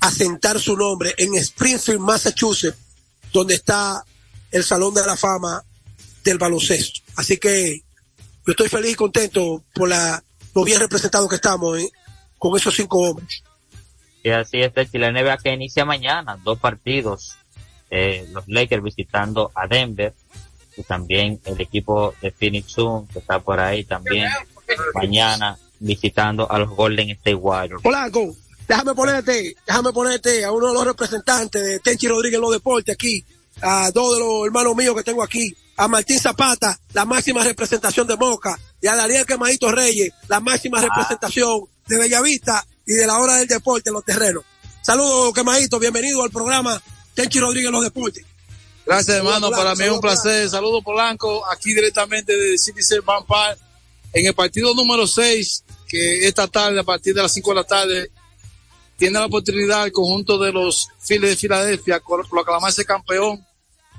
asentar 0.00 0.60
su 0.60 0.76
nombre 0.76 1.14
en 1.18 1.34
Springfield, 1.36 2.00
Massachusetts, 2.00 2.78
donde 3.32 3.54
está 3.54 4.04
el 4.50 4.64
Salón 4.64 4.94
de 4.94 5.04
la 5.04 5.16
Fama 5.16 5.64
del 6.24 6.38
baloncesto. 6.38 7.00
Así 7.16 7.36
que 7.36 7.82
yo 8.46 8.52
estoy 8.52 8.68
feliz 8.68 8.92
y 8.92 8.96
contento 8.96 9.64
por 9.74 9.88
la, 9.88 10.22
lo 10.54 10.64
bien 10.64 10.80
representado 10.80 11.28
que 11.28 11.36
estamos 11.36 11.78
¿eh? 11.78 11.90
con 12.38 12.56
esos 12.56 12.74
cinco 12.74 12.98
hombres. 12.98 13.42
Sí, 14.26 14.32
así 14.32 14.60
es, 14.60 14.74
de 14.74 14.98
la 14.98 15.12
NBA 15.12 15.36
que 15.36 15.52
inicia 15.52 15.84
mañana, 15.84 16.36
dos 16.42 16.58
partidos, 16.58 17.36
eh, 17.88 18.26
los 18.32 18.42
Lakers 18.48 18.82
visitando 18.82 19.52
a 19.54 19.68
Denver 19.68 20.12
y 20.76 20.82
también 20.82 21.40
el 21.44 21.60
equipo 21.60 22.12
de 22.20 22.32
Phoenix 22.32 22.72
Sun 22.72 23.06
que 23.06 23.20
está 23.20 23.38
por 23.38 23.60
ahí 23.60 23.84
también 23.84 24.28
mañana 24.94 25.56
visitando 25.78 26.50
a 26.50 26.58
los 26.58 26.70
Golden 26.70 27.10
State 27.10 27.36
Warriors. 27.36 27.80
Polanco, 27.84 28.34
déjame 28.66 28.96
ponerte, 28.96 29.54
déjame 29.64 29.92
ponerte 29.92 30.44
a 30.44 30.50
uno 30.50 30.66
de 30.66 30.74
los 30.74 30.84
representantes 30.84 31.62
de 31.62 31.78
Tenchi 31.78 32.08
Rodríguez 32.08 32.38
en 32.38 32.42
los 32.42 32.50
deportes 32.50 32.96
aquí, 32.96 33.24
a 33.62 33.92
dos 33.92 34.14
de 34.14 34.18
los 34.18 34.44
hermanos 34.44 34.74
míos 34.74 34.96
que 34.96 35.04
tengo 35.04 35.22
aquí, 35.22 35.56
a 35.76 35.86
Martín 35.86 36.18
Zapata, 36.18 36.76
la 36.94 37.04
máxima 37.04 37.44
representación 37.44 38.08
de 38.08 38.16
Moca, 38.16 38.58
y 38.82 38.88
a 38.88 38.96
Daniel 38.96 39.24
Quemadito 39.24 39.70
Reyes, 39.70 40.12
la 40.26 40.40
máxima 40.40 40.80
representación 40.80 41.60
de 41.86 41.96
Bellavista 41.96 42.66
y 42.86 42.94
de 42.94 43.06
la 43.06 43.18
hora 43.18 43.36
del 43.36 43.48
deporte 43.48 43.90
en 43.90 43.94
los 43.94 44.04
terrenos. 44.04 44.44
Saludos, 44.80 45.34
Quemadito, 45.34 45.78
bienvenido 45.80 46.22
al 46.22 46.30
programa 46.30 46.80
Tenchi 47.14 47.40
Rodríguez 47.40 47.66
en 47.66 47.72
los 47.72 47.82
deportes. 47.82 48.24
Gracias, 48.86 49.16
hermano. 49.16 49.50
Para 49.50 49.74
mí 49.74 49.84
es 49.84 49.90
un 49.90 50.00
placer. 50.00 50.48
Saludos, 50.48 50.84
Polanco, 50.84 51.44
aquí 51.50 51.74
directamente 51.74 52.36
de 52.36 52.56
Citizen 52.56 53.00
Vampire, 53.04 53.56
en 54.12 54.26
el 54.26 54.34
partido 54.34 54.72
número 54.74 55.08
6, 55.08 55.64
que 55.88 56.28
esta 56.28 56.46
tarde, 56.46 56.78
a 56.78 56.84
partir 56.84 57.12
de 57.12 57.22
las 57.22 57.32
5 57.32 57.50
de 57.50 57.56
la 57.56 57.64
tarde, 57.64 58.10
tiene 58.96 59.18
la 59.18 59.26
oportunidad 59.26 59.84
el 59.84 59.92
conjunto 59.92 60.38
de 60.38 60.52
los 60.52 60.88
Phillies 61.04 61.30
de 61.30 61.36
Filadelfia 61.36 62.00
proclamarse 62.30 62.84
campeón 62.84 63.44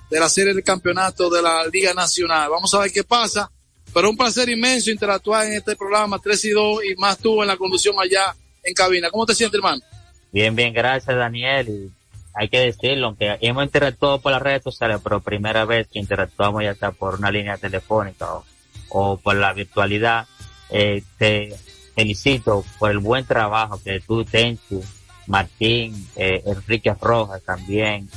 de 0.10 0.20
la 0.20 0.29
serie 0.29 0.53
de 0.53 0.63
campeonato 0.63 1.29
de 1.29 1.41
la 1.41 1.67
Liga 1.67 1.94
Nacional. 1.94 2.50
Vamos 2.50 2.74
a 2.74 2.79
ver 2.79 2.91
qué 2.91 3.03
pasa, 3.03 3.51
pero 3.94 4.10
un 4.10 4.15
placer 4.15 4.50
inmenso 4.50 4.89
interactuar 4.89 5.48
en 5.48 5.53
este 5.53 5.75
programa 5.75 6.17
3 6.17 6.46
y 6.46 6.50
2 6.51 6.79
y 6.86 6.96
más 6.96 7.17
tú 7.17 7.41
en 7.41 7.50
la 7.50 7.58
conducción 7.58 7.96
allá 8.00 8.34
en 8.67 8.74
cabina. 8.74 9.09
¿Cómo 9.09 9.25
te 9.25 9.33
sientes, 9.33 9.57
hermano? 9.57 9.81
Bien, 10.31 10.55
bien, 10.55 10.74
gracias, 10.74 11.15
Daniel. 11.15 11.69
Y 11.69 11.91
hay 12.33 12.50
que 12.50 12.59
decirlo, 12.59 13.07
aunque 13.07 13.38
hemos 13.41 13.63
interactuado 13.63 14.21
por 14.21 14.31
las 14.31 14.41
redes 14.41 14.63
sociales, 14.63 15.00
pero 15.03 15.21
primera 15.21 15.65
vez 15.65 15.88
que 15.88 16.00
interactuamos 16.00 16.63
ya 16.63 16.71
está 16.71 16.91
por 16.91 17.15
una 17.15 17.31
línea 17.31 17.57
telefónica 17.57 18.27
o, 18.89 19.17
por 19.17 19.36
la 19.36 19.53
virtualidad, 19.53 20.27
eh, 20.69 21.01
te 21.17 21.55
felicito 21.95 22.63
por 22.77 22.91
el 22.91 23.00
buen 23.00 23.25
trabajo 23.25 23.81
que 23.83 24.00
tú, 24.01 24.24
Tenchi, 24.24 24.79
Martín, 25.25 26.09
eh, 26.15 26.43
Enrique 26.45 26.93
Rojas 27.00 27.41
también, 27.43 28.09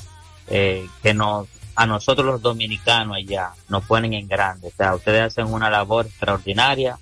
eh, 0.49 0.87
que 1.03 1.15
nos, 1.15 1.49
a 1.75 1.87
nosotros 1.87 2.27
los 2.27 2.43
dominicanos 2.43 3.17
allá 3.17 3.53
nos 3.69 3.85
ponen 3.85 4.13
en 4.13 4.29
grande. 4.29 4.69
O 4.69 4.73
sea, 4.77 4.95
ustedes 4.95 5.23
hacen 5.23 5.47
una 5.47 5.71
labor 5.71 6.07
extraordinaria. 6.07 6.99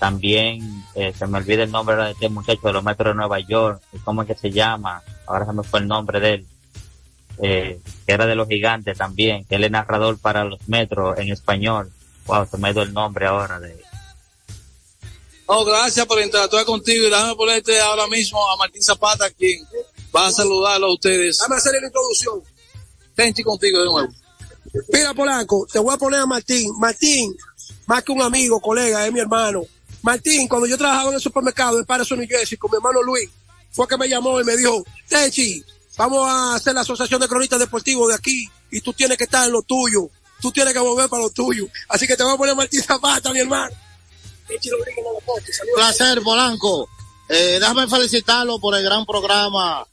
También 0.00 0.82
eh, 0.94 1.12
se 1.16 1.26
me 1.26 1.38
olvida 1.38 1.62
el 1.62 1.70
nombre 1.70 1.94
de 1.94 2.12
este 2.12 2.30
muchacho 2.30 2.62
de 2.64 2.72
los 2.72 2.82
metros 2.82 3.12
de 3.12 3.16
Nueva 3.16 3.38
York, 3.38 3.82
¿cómo 4.02 4.22
es 4.22 4.28
que 4.28 4.34
se 4.34 4.50
llama? 4.50 5.02
Ahora 5.26 5.44
se 5.44 5.52
me 5.52 5.62
fue 5.62 5.80
el 5.80 5.88
nombre 5.88 6.18
de 6.18 6.34
él. 6.34 6.46
Eh, 7.42 7.80
que 8.06 8.12
era 8.12 8.26
de 8.26 8.34
los 8.34 8.48
gigantes 8.48 8.98
también, 8.98 9.44
que 9.44 9.56
él 9.56 9.64
es 9.64 9.70
narrador 9.70 10.18
para 10.18 10.44
los 10.44 10.66
metros 10.68 11.18
en 11.18 11.30
español. 11.30 11.92
Wow, 12.26 12.46
se 12.50 12.58
me 12.58 12.72
dio 12.72 12.82
el 12.82 12.92
nombre 12.92 13.26
ahora 13.26 13.60
de 13.60 13.78
Oh, 15.52 15.64
gracias 15.64 16.06
por 16.06 16.20
interactuar 16.20 16.64
contigo 16.64 17.06
y 17.06 17.10
déjame 17.10 17.34
ponerte 17.34 17.80
ahora 17.80 18.06
mismo 18.06 18.38
a 18.48 18.56
Martín 18.56 18.82
Zapata, 18.82 19.28
quien 19.30 19.66
va 20.14 20.28
a 20.28 20.32
saludarlo 20.32 20.86
a 20.86 20.94
ustedes. 20.94 21.38
Déjame 21.38 21.56
hacer 21.56 21.72
la 21.80 21.86
introducción. 21.88 22.42
Tenchi 23.16 23.42
contigo 23.42 23.80
de 23.80 23.84
nuevo. 23.84 24.08
Mira, 24.92 25.12
Polanco, 25.12 25.66
te 25.70 25.78
voy 25.78 25.92
a 25.92 25.98
poner 25.98 26.20
a 26.20 26.26
Martín. 26.26 26.70
Martín, 26.78 27.36
más 27.86 28.04
que 28.04 28.12
un 28.12 28.22
amigo, 28.22 28.60
colega, 28.60 29.04
es 29.04 29.12
mi 29.12 29.20
hermano. 29.20 29.62
Martín, 30.02 30.48
cuando 30.48 30.66
yo 30.66 30.78
trabajaba 30.78 31.10
en 31.10 31.16
el 31.16 31.20
supermercado 31.20 31.78
en 31.78 31.84
Patterson, 31.84 32.18
New 32.18 32.28
Jersey, 32.28 32.56
con 32.56 32.70
mi 32.70 32.76
hermano 32.76 33.02
Luis, 33.02 33.28
fue 33.70 33.86
que 33.86 33.96
me 33.96 34.08
llamó 34.08 34.40
y 34.40 34.44
me 34.44 34.56
dijo, 34.56 34.84
Tenchi, 35.08 35.62
vamos 35.96 36.26
a 36.26 36.54
hacer 36.54 36.74
la 36.74 36.80
asociación 36.80 37.20
de 37.20 37.28
cronistas 37.28 37.58
deportivos 37.58 38.08
de 38.08 38.14
aquí 38.14 38.48
y 38.70 38.80
tú 38.80 38.92
tienes 38.92 39.18
que 39.18 39.24
estar 39.24 39.46
en 39.46 39.52
lo 39.52 39.62
tuyo. 39.62 40.08
Tú 40.40 40.50
tienes 40.50 40.72
que 40.72 40.78
volver 40.78 41.08
para 41.08 41.22
lo 41.22 41.30
tuyo. 41.30 41.68
Así 41.88 42.06
que 42.06 42.16
te 42.16 42.22
voy 42.22 42.34
a 42.34 42.36
poner 42.38 42.56
Martín 42.56 42.82
Zapata, 42.82 43.32
mi 43.32 43.40
hermano. 43.40 43.76
Placer, 45.74 46.22
Polanco. 46.22 46.88
Eh, 47.28 47.58
déjame 47.60 47.86
felicitarlo 47.86 48.58
por 48.58 48.74
el 48.74 48.82
gran 48.82 49.04
programa 49.04 49.86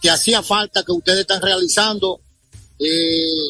que 0.00 0.10
hacía 0.10 0.42
falta 0.42 0.84
que 0.84 0.92
ustedes 0.92 1.20
están 1.20 1.40
realizando. 1.40 2.20
Eh, 2.78 3.48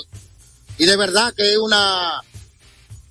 y 0.79 0.87
de 0.87 0.97
verdad 0.97 1.35
que 1.35 1.53
es 1.53 1.59
una, 1.59 2.23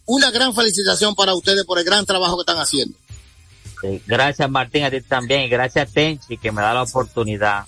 una 0.10 0.32
gran 0.32 0.56
felicitación 0.56 1.14
para 1.14 1.36
ustedes 1.36 1.64
por 1.66 1.78
el 1.78 1.86
gran 1.86 2.04
trabajo 2.04 2.36
que 2.36 2.42
están 2.42 2.58
haciendo. 2.58 2.98
gracias 4.08 4.50
Martín, 4.50 4.84
a 4.84 4.90
ti 4.90 5.02
también, 5.02 5.42
y 5.42 5.50
gracias 5.50 5.88
a 5.88 5.94
Tenchi 5.94 6.38
que 6.38 6.52
me 6.52 6.64
da 6.64 6.74
la 6.74 6.82
oportunidad 6.82 7.66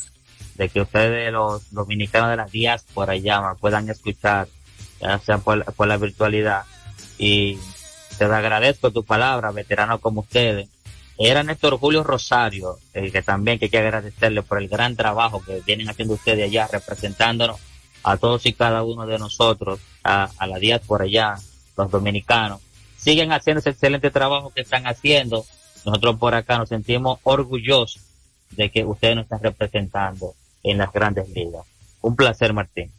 de 0.56 0.68
que 0.70 0.82
ustedes, 0.82 1.32
los 1.32 1.72
dominicanos 1.72 2.32
de 2.32 2.38
las 2.38 2.52
diáspora 2.52 3.14
allá, 3.14 3.54
puedan 3.60 3.88
escuchar, 3.90 4.48
ya 5.00 5.20
sea 5.20 5.38
por, 5.38 5.64
por 5.76 5.88
la 5.88 5.98
virtualidad. 5.98 6.64
Y 7.20 7.60
te 8.18 8.26
agradezco 8.26 8.90
tu 8.90 9.04
palabra, 9.04 9.52
veterano 9.52 10.00
como 10.00 10.22
ustedes. 10.22 10.68
Era 11.20 11.44
Néstor 11.44 11.78
Julio 11.78 12.04
Rosario, 12.04 12.80
el 12.94 13.12
que 13.12 13.22
también 13.22 13.60
que 13.60 13.66
hay 13.66 13.70
que 13.70 13.78
agradecerle 13.78 14.42
por 14.42 14.58
el 14.58 14.68
gran 14.68 14.96
trabajo 14.96 15.44
que 15.46 15.62
vienen 15.64 15.90
haciendo 15.90 16.16
ustedes 16.16 16.46
allá, 16.46 16.68
representándonos 16.72 17.60
a 18.02 18.18
todos 18.18 18.48
y 18.48 18.54
cada 18.54 18.82
uno 18.82 19.06
de 19.06 19.20
nosotros, 19.20 19.80
a, 20.04 20.32
a 20.40 20.48
la 20.48 20.58
diáspora 20.58 21.06
allá, 21.06 21.38
los 21.78 21.92
dominicanos. 21.92 22.62
Siguen 22.98 23.32
haciendo 23.32 23.60
ese 23.60 23.72
excelente 23.72 24.12
trabajo 24.12 24.52
que 24.54 24.62
están 24.62 24.86
haciendo. 24.86 25.46
Nosotros 25.86 26.18
por 26.18 26.36
acá 26.36 26.58
nos 26.58 26.70
sentimos 26.70 27.20
orgullosos 27.24 28.02
de 28.52 28.70
que 28.70 28.86
ustedes 28.86 29.16
nos 29.16 29.24
están 29.24 29.42
representando 29.42 30.36
en 30.64 30.78
las 30.78 30.92
grandes 30.92 31.30
ligas. 31.30 31.66
Un 32.02 32.16
placer, 32.16 32.54
Martín. 32.54 32.92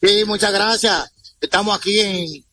Sí, 0.00 0.24
muchas 0.24 0.52
gracias. 0.52 1.12
Estamos 1.40 1.76
aquí 1.76 2.44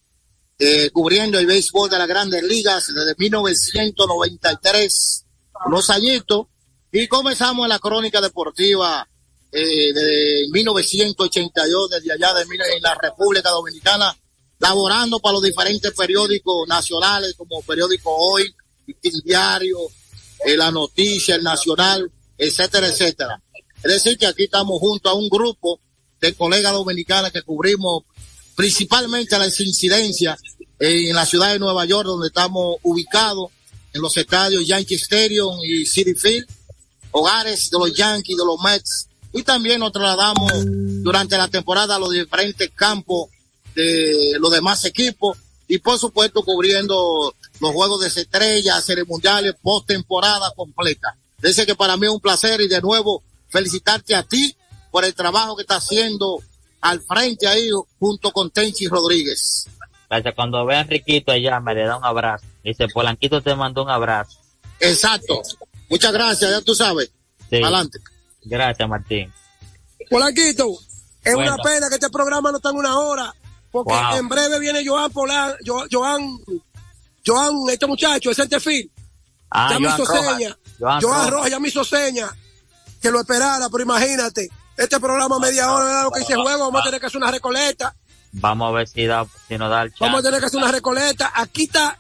eh, 0.60 0.90
cubriendo 0.92 1.40
el 1.40 1.46
béisbol 1.46 1.90
de 1.90 1.98
las 1.98 2.08
grandes 2.08 2.44
ligas 2.44 2.88
desde 2.88 3.16
1993, 3.18 5.26
unos 5.66 5.90
añitos, 5.90 6.48
y 6.92 7.08
comenzamos 7.08 7.66
en 7.66 7.70
la 7.70 7.80
crónica 7.80 8.22
deportiva 8.22 9.08
eh, 9.52 9.94
de 9.94 10.48
1982, 10.52 11.90
desde 11.90 12.14
allá 12.14 12.34
de, 12.34 12.42
en 12.42 12.82
la 12.82 12.96
República 12.96 13.50
Dominicana, 13.50 14.16
laborando 14.60 15.20
para 15.20 15.34
los 15.34 15.44
diferentes 15.44 15.92
periódicos 15.94 16.68
nacionales 16.68 17.36
como 17.38 17.62
Periódico 17.62 18.16
Hoy, 18.16 18.54
el 19.04 19.22
Diario, 19.24 19.78
eh, 20.46 20.58
La 20.58 20.72
Noticia, 20.72 21.36
El 21.36 21.44
Nacional, 21.44 22.12
etcétera, 22.38 22.88
etcétera. 22.88 23.42
Es 23.84 23.92
decir, 23.92 24.18
que 24.18 24.26
aquí 24.26 24.46
estamos 24.46 24.80
junto 24.80 25.10
a 25.10 25.14
un 25.14 25.30
grupo 25.30 25.80
de 26.20 26.34
colegas 26.34 26.74
dominicanos 26.74 27.32
que 27.32 27.44
cubrimos 27.44 28.04
principalmente 28.56 29.38
las 29.38 29.60
incidencias 29.60 30.40
en 30.80 31.16
la 31.16 31.26
ciudad 31.26 31.54
de 31.54 31.60
Nueva 31.60 31.86
York, 31.86 32.08
donde 32.08 32.28
estamos 32.28 32.78
ubicados 32.84 33.52
en 33.94 34.02
los 34.02 34.16
estadios 34.18 34.66
Yankee 34.66 34.96
Stadium 34.96 35.58
y 35.64 35.86
City 35.86 36.16
Field, 36.16 36.48
hogares 37.12 37.70
de 37.70 37.80
los 37.80 37.94
Yankees, 37.94 38.38
de 38.38 38.46
los 38.46 38.60
Mets, 38.62 39.08
y 39.34 39.44
también 39.44 39.80
nos 39.80 39.92
trasladamos 39.92 40.52
durante 41.04 41.38
la 41.38 41.48
temporada 41.48 41.96
a 41.96 42.00
los 42.00 42.12
diferentes 42.12 42.70
campos 42.74 43.30
de 43.78 44.38
los 44.40 44.52
demás 44.52 44.84
equipos 44.86 45.38
y 45.68 45.78
por 45.78 46.00
supuesto 46.00 46.44
cubriendo 46.44 47.36
los 47.60 47.72
juegos 47.72 48.02
de 48.02 48.08
estrellas, 48.08 48.84
series 48.84 49.08
mundiales, 49.08 49.54
post-temporada 49.62 50.52
completa. 50.56 51.16
Dice 51.42 51.66
que 51.66 51.76
para 51.76 51.96
mí 51.96 52.08
es 52.08 52.12
un 52.12 52.20
placer 52.20 52.60
y 52.62 52.68
de 52.68 52.82
nuevo 52.82 53.22
felicitarte 53.50 54.16
a 54.16 54.24
ti 54.24 54.56
por 54.92 55.06
el 55.06 55.14
trabajo 55.14 55.56
que 55.56 55.62
está 55.62 55.76
haciendo 55.76 56.42
al 56.82 57.02
frente 57.02 57.48
ahí 57.48 57.70
junto 58.00 58.32
con 58.32 58.50
Tenchi 58.50 58.88
Rodríguez. 58.88 59.68
Gracias. 60.10 60.34
Cuando 60.36 60.66
ve 60.66 60.76
a 60.76 60.82
Enriquito 60.82 61.32
allá, 61.32 61.60
me 61.60 61.76
le 61.76 61.86
da 61.86 61.98
un 61.98 62.06
abrazo. 62.06 62.46
Dice, 62.64 62.88
Polanquito 62.88 63.42
te 63.42 63.54
mandó 63.56 63.84
un 63.84 63.90
abrazo. 63.90 64.40
Exacto. 64.80 65.42
Muchas 65.90 66.14
gracias, 66.14 66.50
ya 66.50 66.62
tú 66.62 66.74
sabes. 66.74 67.12
Adelante. 67.52 68.00
Gracias, 68.44 68.90
Martín. 68.90 69.32
Polanquito, 70.10 70.80
es 71.24 71.36
una 71.36 71.58
pena 71.58 71.90
que 71.90 71.96
este 71.96 72.10
programa 72.10 72.52
no 72.52 72.58
está 72.58 72.70
en 72.70 72.78
una 72.78 72.98
hora, 72.98 73.36
porque 73.84 74.18
en 74.18 74.28
breve 74.28 74.60
viene 74.60 74.86
Joan 74.86 75.12
Polan, 75.12 75.56
Joan, 75.66 76.40
Joan, 77.26 77.56
este 77.70 77.88
muchacho, 77.88 78.30
el 78.30 78.36
centerfield. 78.36 78.90
Ah, 79.50 79.70
ya 79.72 79.80
me 79.80 79.88
hizo 79.88 80.06
seña. 80.06 80.58
Joan, 80.80 81.32
Rojas 81.32 81.52
ya 81.52 81.60
me 81.60 81.68
hizo 81.70 81.84
seña 81.84 82.30
que 83.02 83.12
lo 83.12 83.20
esperara, 83.20 83.70
pero 83.70 83.84
imagínate, 83.84 84.50
este 84.76 85.00
programa 85.00 85.40
media 85.40 85.72
hora, 85.72 86.04
lo 86.04 86.12
que 86.12 86.22
hice 86.22 86.36
juego, 86.36 86.66
vamos 86.66 86.82
a 86.82 86.84
tener 86.86 87.00
que 87.00 87.08
hacer 87.08 87.18
una 87.18 87.32
recoleta. 87.32 87.96
Vamos 88.34 88.70
a 88.70 88.72
ver 88.72 88.88
si, 88.88 89.06
da, 89.06 89.26
si 89.48 89.58
nos 89.58 89.70
da 89.70 89.84
el 89.84 89.90
chance. 89.90 90.04
Vamos 90.04 90.20
a 90.20 90.24
tener 90.24 90.40
que 90.40 90.46
hacer 90.48 90.62
una 90.62 90.72
recoleta. 90.72 91.32
Aquí 91.36 91.64
está, 91.64 91.98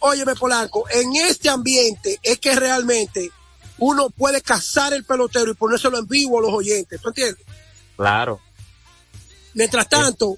óyeme 0.00 0.34
Polanco, 0.34 0.84
en 0.90 1.14
este 1.16 1.48
ambiente 1.48 2.18
es 2.22 2.38
que 2.38 2.54
realmente 2.54 3.30
uno 3.78 4.10
puede 4.10 4.42
cazar 4.42 4.92
el 4.92 5.04
pelotero 5.04 5.50
y 5.50 5.54
ponérselo 5.54 5.98
en 5.98 6.06
vivo 6.06 6.38
a 6.38 6.42
los 6.42 6.52
oyentes, 6.52 7.00
¿tú 7.00 7.08
entiendes? 7.08 7.44
Claro. 7.96 8.40
Mientras 9.54 9.88
tanto, 9.88 10.36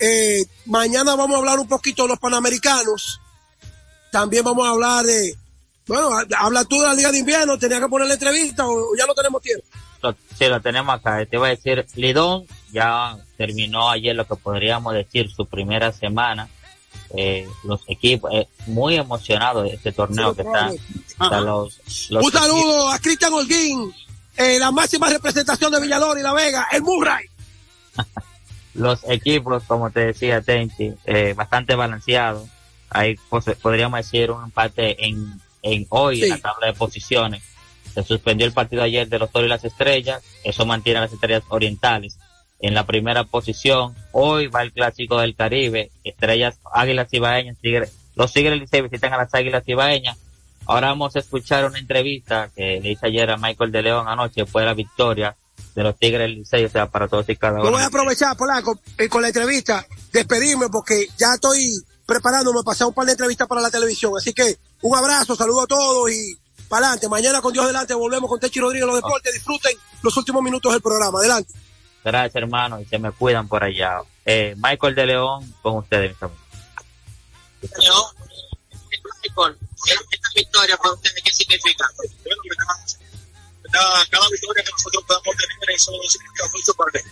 eh, 0.00 0.44
mañana 0.66 1.14
vamos 1.14 1.36
a 1.36 1.38
hablar 1.38 1.58
un 1.58 1.68
poquito 1.68 2.02
de 2.02 2.10
los 2.10 2.18
panamericanos. 2.18 3.20
También 4.12 4.44
vamos 4.44 4.66
a 4.66 4.70
hablar 4.70 5.04
de, 5.04 5.36
bueno, 5.86 6.10
habla 6.38 6.64
tú 6.64 6.80
de 6.80 6.88
la 6.88 6.94
Liga 6.94 7.12
de 7.12 7.18
Invierno, 7.18 7.58
tenía 7.58 7.80
que 7.80 7.88
poner 7.88 8.08
la 8.08 8.14
entrevista 8.14 8.66
o 8.66 8.96
ya 8.96 9.06
no 9.06 9.14
tenemos 9.14 9.42
tiempo. 9.42 9.66
sí, 10.38 10.46
lo 10.46 10.60
tenemos 10.60 10.94
acá. 10.94 11.24
Te 11.26 11.36
iba 11.36 11.46
a 11.46 11.50
decir, 11.50 11.86
Lidón 11.94 12.46
ya 12.72 13.16
terminó 13.36 13.90
ayer 13.90 14.16
lo 14.16 14.26
que 14.26 14.36
podríamos 14.36 14.94
decir 14.94 15.30
su 15.30 15.46
primera 15.46 15.92
semana. 15.92 16.48
Eh, 17.10 17.48
los 17.62 17.82
equipos, 17.86 18.30
eh, 18.34 18.48
muy 18.66 18.96
emocionados 18.96 19.64
de 19.64 19.76
este 19.76 19.92
torneo 19.92 20.34
que 20.34 20.42
está. 20.42 20.72
los, 21.40 21.78
Un 22.10 22.32
saludo 22.32 22.90
a 22.90 22.98
Cristian 22.98 23.32
Holguín, 23.32 23.94
eh, 24.36 24.58
la 24.58 24.72
máxima 24.72 25.08
representación 25.08 25.70
de 25.72 25.80
Villador 25.80 26.18
y 26.18 26.22
La 26.22 26.32
Vega, 26.32 26.66
el 26.72 26.82
Murray. 26.82 27.26
Los 28.76 29.02
equipos, 29.08 29.62
como 29.64 29.90
te 29.90 30.06
decía 30.06 30.42
Tenchi, 30.42 30.94
eh, 31.04 31.34
bastante 31.36 31.74
balanceados. 31.74 32.48
Ahí 32.90 33.16
podríamos 33.62 33.98
decir 33.98 34.30
un 34.30 34.44
empate 34.44 35.04
en, 35.04 35.40
en 35.62 35.86
hoy 35.88 36.22
en 36.22 36.30
la 36.30 36.38
tabla 36.38 36.68
de 36.68 36.72
posiciones 36.72 37.42
se 37.96 38.02
suspendió 38.02 38.46
el 38.46 38.52
partido 38.52 38.82
ayer 38.82 39.08
de 39.08 39.18
los 39.18 39.30
Toros 39.30 39.46
y 39.46 39.48
las 39.48 39.64
Estrellas. 39.64 40.22
Eso 40.44 40.66
mantiene 40.66 40.98
a 40.98 41.02
las 41.02 41.12
Estrellas 41.14 41.44
Orientales 41.48 42.18
en 42.60 42.74
la 42.74 42.84
primera 42.84 43.24
posición. 43.24 43.94
Hoy 44.12 44.48
va 44.48 44.60
el 44.62 44.72
Clásico 44.72 45.18
del 45.18 45.34
Caribe. 45.34 45.90
Estrellas 46.04 46.58
Águilas 46.70 47.08
Ibaeñas. 47.10 47.56
los 48.14 48.32
Tigres 48.34 48.68
se 48.68 48.82
visitan 48.82 49.14
a 49.14 49.16
las 49.16 49.34
Águilas 49.34 49.62
Ibaeñas. 49.66 50.18
Ahora 50.66 50.88
vamos 50.88 51.16
a 51.16 51.20
escuchar 51.20 51.64
una 51.64 51.78
entrevista 51.78 52.50
que 52.54 52.80
le 52.82 52.90
hice 52.90 53.06
ayer 53.06 53.30
a 53.30 53.38
Michael 53.38 53.72
de 53.72 53.82
León 53.82 54.08
anoche 54.08 54.42
después 54.42 54.62
de 54.62 54.66
la 54.66 54.74
victoria 54.74 55.34
de 55.76 55.82
los 55.82 55.96
Tigres 55.98 56.22
del 56.22 56.36
Licey, 56.36 56.64
o 56.64 56.70
sea, 56.70 56.86
para 56.86 57.06
todos 57.06 57.28
y 57.28 57.36
cada 57.36 57.60
uno. 57.60 57.70
voy 57.70 57.82
a 57.82 57.86
aprovechar, 57.86 58.34
Polanco, 58.34 58.80
eh, 58.96 59.10
con 59.10 59.20
la 59.20 59.28
entrevista, 59.28 59.86
despedirme 60.10 60.70
porque 60.70 61.06
ya 61.18 61.34
estoy 61.34 61.70
preparándome 62.06 62.62
para 62.64 62.72
hacer 62.72 62.86
un 62.86 62.94
par 62.94 63.04
de 63.04 63.12
entrevistas 63.12 63.46
para 63.46 63.60
la 63.60 63.70
televisión. 63.70 64.14
Así 64.16 64.32
que 64.32 64.56
un 64.80 64.96
abrazo, 64.96 65.36
saludo 65.36 65.62
a 65.62 65.66
todos 65.66 66.10
y 66.10 66.34
para 66.70 66.86
adelante. 66.86 67.10
Mañana 67.10 67.42
con 67.42 67.52
Dios 67.52 67.66
delante 67.66 67.92
volvemos 67.92 68.30
con 68.30 68.40
Techi 68.40 68.58
Rodríguez 68.58 68.86
los 68.86 68.96
deportes. 68.96 69.34
Disfruten 69.34 69.76
los 70.02 70.16
últimos 70.16 70.42
minutos 70.42 70.72
del 70.72 70.80
programa. 70.80 71.18
Adelante. 71.18 71.52
Gracias, 72.02 72.36
hermano, 72.36 72.80
y 72.80 72.86
se 72.86 72.98
me 72.98 73.12
cuidan 73.12 73.46
por 73.46 73.62
allá. 73.62 73.98
Eh, 74.24 74.54
Michael 74.56 74.94
de 74.94 75.06
León, 75.06 75.54
con 75.60 75.76
ustedes, 75.76 76.12
mis 76.12 76.22
amigos. 76.22 76.40
Michael, 79.22 79.58
esta 79.84 80.28
victoria 80.34 80.76
para 80.78 80.94
ustedes, 80.94 81.22
¿qué 81.22 81.32
significa? 81.32 81.84
Bueno, 81.96 82.40
cada 84.10 84.28
victoria 84.30 84.64
que 84.64 84.70
nosotros 84.70 85.04
podamos 85.06 85.25
eso 85.76 85.92
significa 86.08 86.48
mucho 86.52 86.74
para 86.74 86.98
el 86.98 87.04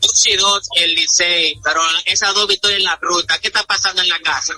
2 0.00 0.26
y 0.26 0.36
2 0.36 0.68
el 0.76 0.94
Licey, 0.94 1.60
pero 1.62 1.82
esas 2.04 2.34
dos 2.34 2.48
victorias 2.48 2.78
en 2.78 2.84
la 2.84 2.96
ruta, 3.00 3.38
¿qué 3.38 3.48
está 3.48 3.62
pasando 3.64 4.02
en 4.02 4.08
la 4.08 4.18
casa? 4.20 4.54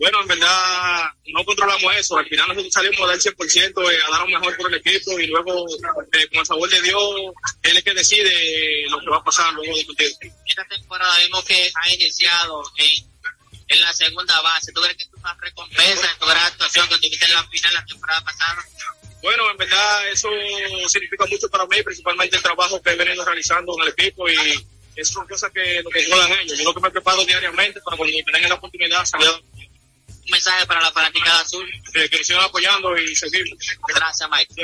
Bueno, 0.00 0.22
en 0.22 0.28
verdad 0.28 1.12
no 1.26 1.44
controlamos 1.44 1.94
eso. 1.94 2.16
Al 2.16 2.26
final 2.26 2.48
nosotros 2.48 2.72
salimos 2.72 3.06
del 3.10 3.20
100% 3.20 3.92
eh, 3.92 3.98
a 4.02 4.10
dar 4.10 4.20
lo 4.20 4.38
mejor 4.38 4.56
por 4.56 4.72
el 4.72 4.80
equipo 4.80 5.20
y 5.20 5.26
luego, 5.26 5.66
eh, 5.68 6.26
con 6.28 6.38
el 6.38 6.46
favor 6.46 6.70
de 6.70 6.80
Dios, 6.80 7.14
él 7.62 7.76
es 7.76 7.84
que 7.84 7.92
decide 7.92 8.86
lo 8.88 8.98
que 8.98 9.10
va 9.10 9.18
a 9.18 9.24
pasar 9.24 9.52
luego 9.52 9.76
del 9.76 9.84
partido. 9.84 10.10
Esta 10.46 10.64
temporada 10.64 11.18
vemos 11.18 11.44
que 11.44 11.70
ha 11.74 11.94
iniciado 11.94 12.62
en, 12.78 13.10
en 13.68 13.80
la 13.82 13.92
segunda 13.92 14.40
base. 14.40 14.72
¿Tú 14.72 14.80
crees 14.80 14.96
que 14.96 15.04
es 15.04 15.10
una 15.12 15.34
recompensa 15.34 16.08
de 16.08 16.18
tu 16.18 16.26
gran 16.26 16.46
actuación 16.46 16.88
que 16.88 16.96
tuviste 16.96 17.26
en 17.26 17.32
la 17.34 17.46
final 17.48 17.74
la 17.74 17.84
temporada 17.84 18.24
pasada? 18.24 18.64
Bueno, 19.22 19.50
en 19.50 19.56
verdad 19.56 20.08
eso 20.10 20.28
significa 20.88 21.26
mucho 21.26 21.48
para 21.50 21.66
mí, 21.66 21.82
principalmente 21.82 22.36
el 22.36 22.42
trabajo 22.42 22.80
que 22.80 22.90
he 22.90 22.96
venido 22.96 23.24
realizando 23.24 23.74
en 23.76 23.86
el 23.86 23.92
equipo 23.92 24.28
y 24.28 24.36
eso 24.96 25.14
son 25.14 25.26
cosas 25.26 25.50
que 25.52 25.82
lo 25.82 25.90
que 25.90 26.06
juegan 26.06 26.32
ellos. 26.40 26.58
Yo 26.58 26.64
lo 26.64 26.74
que 26.74 26.80
me 26.80 26.90
preparo 26.90 27.24
diariamente 27.24 27.80
para 27.82 27.96
cuando 27.96 28.14
me 28.14 28.38
den 28.38 28.48
la 28.48 28.54
oportunidad 28.54 29.04
salir 29.04 29.28
mensaje 30.30 30.66
para 30.66 30.80
la 30.80 30.92
fanaticada 30.92 31.40
azul. 31.40 31.66
que 31.92 32.16
nos 32.16 32.26
sigan 32.26 32.44
apoyando 32.44 32.96
y 32.96 33.14
seguimos. 33.14 33.58
Gracias, 33.88 34.28
Mike. 34.30 34.54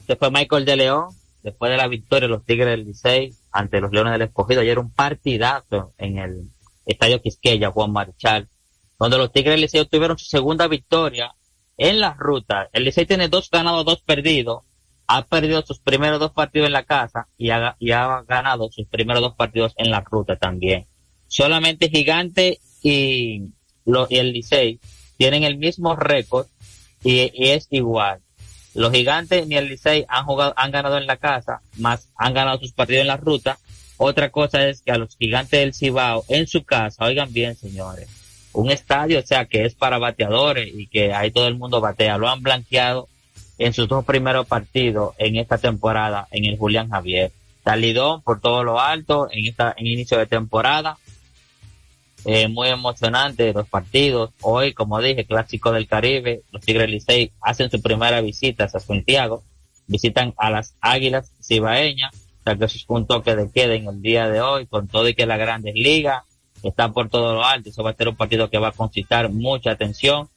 Este 0.00 0.16
fue 0.16 0.30
Michael 0.30 0.64
de 0.64 0.76
León, 0.76 1.08
después 1.42 1.70
de 1.70 1.76
la 1.76 1.88
victoria 1.88 2.28
de 2.28 2.34
los 2.34 2.44
Tigres 2.44 2.68
del 2.68 2.84
Licey 2.86 3.34
ante 3.50 3.80
los 3.80 3.92
Leones 3.92 4.12
del 4.12 4.22
Escogido. 4.22 4.60
Ayer 4.60 4.78
un 4.78 4.92
partidazo 4.92 5.94
en 5.98 6.18
el 6.18 6.48
Estadio 6.86 7.22
Quisqueya, 7.22 7.70
Juan 7.70 7.92
Marchal, 7.92 8.48
donde 9.02 9.18
los 9.18 9.32
Tigres 9.32 9.54
del 9.54 9.62
Licey 9.62 9.80
obtuvieron 9.80 10.16
su 10.16 10.26
segunda 10.26 10.68
victoria 10.68 11.34
en 11.76 11.98
la 11.98 12.14
ruta. 12.14 12.68
El 12.72 12.84
Licey 12.84 13.04
tiene 13.04 13.26
dos 13.26 13.50
ganados, 13.50 13.84
dos 13.84 14.00
perdidos. 14.00 14.62
Ha 15.08 15.26
perdido 15.26 15.60
sus 15.66 15.80
primeros 15.80 16.20
dos 16.20 16.30
partidos 16.30 16.68
en 16.68 16.72
la 16.72 16.84
casa 16.84 17.26
y 17.36 17.50
ha, 17.50 17.74
ganado 18.28 18.70
sus 18.70 18.86
primeros 18.86 19.20
dos 19.20 19.34
partidos 19.34 19.72
en 19.76 19.90
la 19.90 20.02
ruta 20.02 20.36
también. 20.36 20.86
Solamente 21.26 21.90
Gigante 21.90 22.60
y 22.80 23.42
el 24.10 24.32
Licey 24.32 24.78
tienen 25.16 25.42
el 25.42 25.58
mismo 25.58 25.96
récord 25.96 26.46
y, 27.02 27.32
es 27.34 27.66
igual. 27.70 28.20
Los 28.72 28.92
Gigantes 28.92 29.48
ni 29.48 29.56
el 29.56 29.68
Licey 29.68 30.04
han 30.06 30.26
jugado, 30.26 30.54
han 30.56 30.70
ganado 30.70 30.96
en 30.96 31.08
la 31.08 31.16
casa, 31.16 31.60
más 31.76 32.08
han 32.14 32.34
ganado 32.34 32.60
sus 32.60 32.70
partidos 32.70 33.00
en 33.00 33.08
la 33.08 33.16
ruta. 33.16 33.58
Otra 33.96 34.30
cosa 34.30 34.68
es 34.68 34.80
que 34.80 34.92
a 34.92 34.96
los 34.96 35.16
Gigantes 35.16 35.58
del 35.58 35.74
Cibao 35.74 36.24
en 36.28 36.46
su 36.46 36.62
casa, 36.62 37.04
oigan 37.04 37.32
bien 37.32 37.56
señores, 37.56 38.21
un 38.52 38.70
estadio, 38.70 39.20
o 39.20 39.22
sea, 39.22 39.46
que 39.46 39.64
es 39.64 39.74
para 39.74 39.98
bateadores 39.98 40.68
y 40.72 40.86
que 40.86 41.12
ahí 41.12 41.30
todo 41.30 41.48
el 41.48 41.56
mundo 41.56 41.80
batea, 41.80 42.18
lo 42.18 42.28
han 42.28 42.42
blanqueado 42.42 43.08
en 43.58 43.72
sus 43.72 43.88
dos 43.88 44.04
primeros 44.04 44.46
partidos 44.46 45.14
en 45.18 45.36
esta 45.36 45.58
temporada 45.58 46.28
en 46.30 46.44
el 46.44 46.58
Julián 46.58 46.90
Javier. 46.90 47.32
Talidón 47.62 48.22
por 48.22 48.40
todo 48.40 48.64
lo 48.64 48.80
alto 48.80 49.28
en 49.30 49.46
esta 49.46 49.74
en 49.76 49.86
inicio 49.86 50.18
de 50.18 50.26
temporada 50.26 50.98
eh, 52.24 52.48
muy 52.48 52.68
emocionante 52.68 53.52
los 53.52 53.68
partidos. 53.68 54.30
Hoy, 54.42 54.74
como 54.74 55.00
dije, 55.00 55.24
Clásico 55.24 55.72
del 55.72 55.88
Caribe, 55.88 56.42
los 56.52 56.62
Tigres 56.62 56.88
Licey 56.88 57.32
hacen 57.40 57.70
su 57.70 57.82
primera 57.82 58.20
visita 58.20 58.64
a 58.64 58.68
Santiago, 58.68 59.42
visitan 59.88 60.32
a 60.36 60.50
las 60.50 60.76
Águilas 60.80 61.32
Cibaeñas, 61.42 62.14
o 62.14 62.42
sea 62.44 62.56
que 62.56 62.64
eso 62.64 62.76
es 62.76 62.84
un 62.86 63.06
toque 63.06 63.34
de 63.34 63.50
queda 63.50 63.74
en 63.74 63.88
el 63.88 64.02
día 64.02 64.28
de 64.28 64.40
hoy, 64.40 64.66
con 64.66 64.86
todo 64.86 65.08
y 65.08 65.14
que 65.14 65.26
la 65.26 65.36
Grandes 65.36 65.74
Ligas 65.74 66.22
está 66.68 66.92
por 66.92 67.08
todo 67.08 67.34
lo 67.34 67.44
alto, 67.44 67.70
eso 67.70 67.82
va 67.82 67.90
a 67.90 67.94
ser 67.94 68.08
un 68.08 68.16
partido 68.16 68.50
que 68.50 68.58
va 68.58 68.68
a 68.68 68.72
concitar 68.72 69.30
mucha 69.30 69.72
atención. 69.72 70.28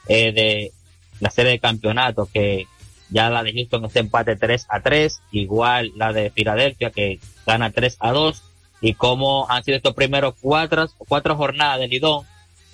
eh, 0.09 0.33
de 0.33 0.73
la 1.21 1.31
serie 1.31 1.53
de 1.53 1.59
campeonato 1.59 2.29
que 2.33 2.67
ya 3.11 3.31
la 3.31 3.43
de 3.43 3.53
Houston 3.53 3.85
es 3.85 3.97
empate 3.97 4.37
3 4.37 4.67
a 4.69 4.81
3, 4.81 5.21
igual 5.33 5.93
la 5.97 6.13
de 6.13 6.31
Filadelfia 6.31 6.91
que 6.91 7.21
gana 7.47 7.71
3 7.71 7.97
a 8.01 8.13
2 8.13 8.43
y 8.81 8.95
cómo 8.95 9.47
han 9.49 9.63
sido 9.63 9.77
estos 9.77 9.95
primeros 9.95 10.35
cuatro, 10.41 10.87
cuatro 11.09 11.37
jornadas 11.37 11.81
de 11.81 11.89
Lidón, 11.89 12.27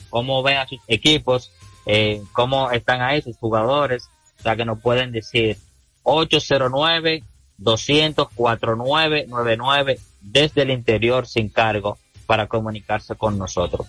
cómo 0.08 0.42
ven 0.42 0.58
a 0.58 0.66
sus 0.66 0.80
equipos, 0.88 1.52
eh, 1.86 2.22
cómo 2.32 2.70
están 2.70 3.00
ahí 3.00 3.22
sus 3.22 3.36
jugadores, 3.36 4.08
o 4.38 4.42
sea 4.42 4.56
que 4.56 4.64
nos 4.64 4.80
pueden 4.80 5.12
decir 5.12 5.56
809 6.02 7.22
200 7.60 8.28
4999 8.34 9.98
desde 10.20 10.62
el 10.62 10.70
interior 10.70 11.26
sin 11.26 11.48
cargo 11.48 11.98
para 12.26 12.46
comunicarse 12.46 13.14
con 13.14 13.38
nosotros. 13.38 13.86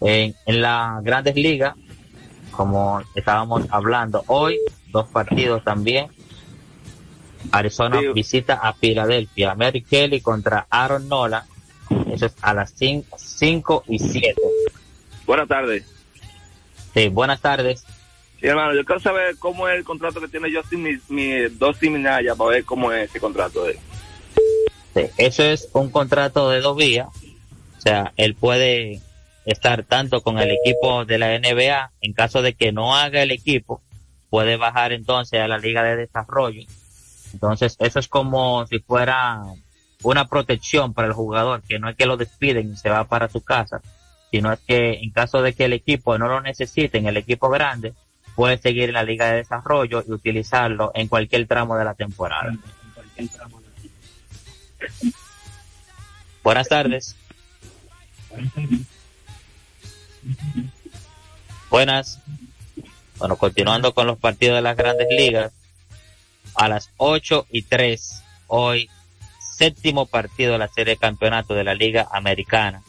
En, 0.00 0.34
en 0.46 0.62
las 0.62 1.02
grandes 1.02 1.34
ligas, 1.34 1.74
como 2.50 3.02
estábamos 3.14 3.66
hablando 3.70 4.22
hoy, 4.26 4.58
dos 4.92 5.08
partidos 5.08 5.64
también, 5.64 6.08
Arizona 7.52 8.00
visita 8.14 8.54
a 8.54 8.72
Filadelfia. 8.72 9.54
Mary 9.54 9.82
Kelly 9.82 10.20
contra 10.20 10.66
Aaron 10.70 11.08
Nola. 11.08 11.46
Eso 12.10 12.26
es 12.26 12.34
a 12.42 12.54
las 12.54 12.74
5 12.76 13.84
y 13.88 13.98
7. 13.98 14.34
Buenas 15.26 15.48
tardes. 15.48 15.84
Sí, 16.94 17.08
buenas 17.08 17.40
tardes. 17.40 17.84
Sí, 18.40 18.46
hermano, 18.46 18.74
yo 18.74 18.84
quiero 18.84 19.00
saber 19.00 19.36
cómo 19.38 19.68
es 19.68 19.76
el 19.76 19.84
contrato 19.84 20.20
que 20.20 20.28
tiene 20.28 20.54
Justin, 20.54 20.82
mi, 20.82 20.98
mi 21.08 21.48
dos 21.50 21.80
Minaya, 21.82 22.34
para 22.34 22.50
ver 22.50 22.64
cómo 22.64 22.92
es 22.92 23.08
ese 23.08 23.20
contrato 23.20 23.64
de 23.64 23.72
él. 23.72 23.78
Sí, 24.94 25.02
eso 25.18 25.42
es 25.42 25.68
un 25.72 25.90
contrato 25.90 26.50
de 26.50 26.60
dos 26.60 26.76
vías. 26.76 27.08
O 27.78 27.80
sea, 27.80 28.12
él 28.16 28.34
puede 28.34 29.00
estar 29.44 29.84
tanto 29.84 30.22
con 30.22 30.38
el 30.38 30.50
equipo 30.50 31.04
de 31.04 31.18
la 31.18 31.38
NBA, 31.38 31.92
en 32.00 32.12
caso 32.12 32.42
de 32.42 32.54
que 32.54 32.72
no 32.72 32.96
haga 32.96 33.22
el 33.22 33.30
equipo, 33.30 33.80
puede 34.28 34.56
bajar 34.56 34.92
entonces 34.92 35.40
a 35.40 35.48
la 35.48 35.58
Liga 35.58 35.82
de 35.82 35.96
Desarrollo 35.96 36.62
entonces, 37.36 37.76
eso 37.80 37.98
es 37.98 38.08
como 38.08 38.66
si 38.66 38.78
fuera 38.78 39.42
una 40.02 40.26
protección 40.26 40.94
para 40.94 41.08
el 41.08 41.14
jugador, 41.14 41.60
que 41.62 41.78
no 41.78 41.90
es 41.90 41.96
que 41.96 42.06
lo 42.06 42.16
despiden 42.16 42.72
y 42.72 42.76
se 42.76 42.88
va 42.88 43.04
para 43.04 43.28
su 43.28 43.42
casa, 43.42 43.82
sino 44.30 44.50
es 44.52 44.60
que 44.60 44.94
en 45.02 45.10
caso 45.10 45.42
de 45.42 45.52
que 45.52 45.66
el 45.66 45.74
equipo 45.74 46.16
no 46.16 46.28
lo 46.28 46.40
necesite, 46.40 46.96
en 46.96 47.06
el 47.06 47.18
equipo 47.18 47.50
grande, 47.50 47.92
puede 48.36 48.58
seguir 48.58 48.90
en 48.90 48.92
la 48.92 49.02
Liga 49.02 49.30
de 49.30 49.38
Desarrollo 49.38 50.04
y 50.06 50.12
utilizarlo 50.12 50.92
en 50.94 51.08
cualquier 51.08 51.48
tramo 51.48 51.76
de 51.76 51.84
la 51.84 51.94
temporada. 51.94 52.52
Buenas 56.44 56.68
tardes. 56.68 57.16
Buenas. 61.70 62.20
Bueno, 63.18 63.36
continuando 63.36 63.94
con 63.94 64.06
los 64.06 64.18
partidos 64.18 64.56
de 64.56 64.62
las 64.62 64.76
grandes 64.76 65.08
ligas, 65.10 65.52
a 66.54 66.68
las 66.68 66.90
8 66.98 67.46
y 67.50 67.62
3, 67.62 68.22
hoy, 68.48 68.90
séptimo 69.40 70.04
partido 70.04 70.52
de 70.52 70.58
la 70.58 70.68
serie 70.68 70.94
de 70.94 71.00
campeonato 71.00 71.54
de 71.54 71.64
la 71.64 71.74
Liga 71.74 72.06
Americana. 72.12 72.82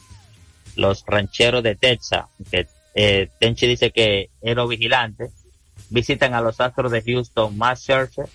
Los 0.76 1.04
rancheros 1.06 1.62
de 1.62 1.74
Texas, 1.74 2.26
que 2.50 2.68
eh, 2.94 3.30
Tenchi 3.40 3.66
dice 3.66 3.90
que 3.90 4.28
lo 4.42 4.68
vigilante, 4.68 5.30
visitan 5.90 6.34
a 6.34 6.40
los 6.40 6.60
Astros 6.60 6.92
de 6.92 7.02
Houston, 7.02 7.58
Scherzer, 7.74 8.28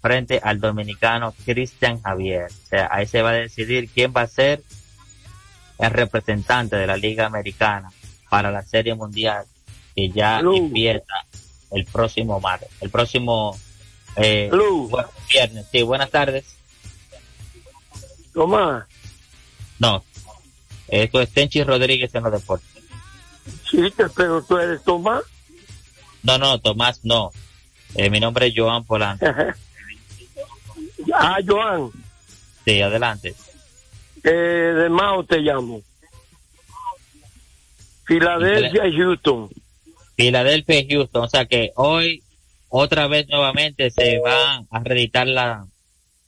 frente 0.00 0.40
al 0.42 0.60
dominicano 0.60 1.34
Cristian 1.44 2.00
Javier. 2.00 2.46
O 2.46 2.68
sea, 2.68 2.88
ahí 2.90 3.06
se 3.06 3.22
va 3.22 3.30
a 3.30 3.34
decidir 3.34 3.88
quién 3.88 4.12
va 4.16 4.22
a 4.22 4.26
ser 4.26 4.62
el 5.78 5.90
representante 5.90 6.76
de 6.76 6.86
la 6.86 6.96
Liga 6.96 7.26
Americana 7.26 7.90
para 8.28 8.50
la 8.50 8.62
Serie 8.62 8.94
Mundial 8.94 9.44
que 9.94 10.10
ya 10.10 10.38
empieza 10.38 11.26
el 11.72 11.84
próximo 11.86 12.38
martes, 12.38 12.68
el 12.80 12.90
próximo 12.90 13.58
eh, 14.14 14.50
viernes. 15.28 15.66
Sí, 15.72 15.82
buenas 15.82 16.10
tardes. 16.10 16.44
Tomás. 18.32 18.86
No, 19.80 20.04
esto 20.86 21.20
es 21.20 21.32
Tenchi 21.32 21.64
Rodríguez 21.64 22.14
en 22.14 22.22
los 22.22 22.32
deportes. 22.32 22.68
Sí, 23.68 23.92
pero 24.14 24.42
tú 24.42 24.56
eres 24.56 24.82
Tomás. 24.84 25.22
No, 26.22 26.38
no, 26.38 26.58
Tomás, 26.60 27.04
no. 27.04 27.30
Eh, 27.94 28.10
mi 28.10 28.20
nombre 28.20 28.46
es 28.46 28.54
Joan 28.56 28.84
Polanco. 28.84 29.26
ah, 31.14 31.38
Joan. 31.46 31.90
Sí, 32.64 32.82
adelante. 32.82 33.34
Eh, 34.24 34.30
de 34.30 34.88
Mao 34.88 35.24
te 35.24 35.38
llamo. 35.38 35.80
Filadelfia 38.04 38.86
y 38.86 38.96
Houston. 38.96 39.48
Filadelfia 40.16 40.80
y 40.80 40.88
Houston. 40.88 41.24
O 41.24 41.28
sea 41.28 41.46
que 41.46 41.72
hoy, 41.76 42.22
otra 42.68 43.06
vez 43.06 43.28
nuevamente, 43.28 43.90
se 43.90 44.18
va 44.18 44.64
a 44.70 44.80
reeditar 44.80 45.26
la 45.26 45.66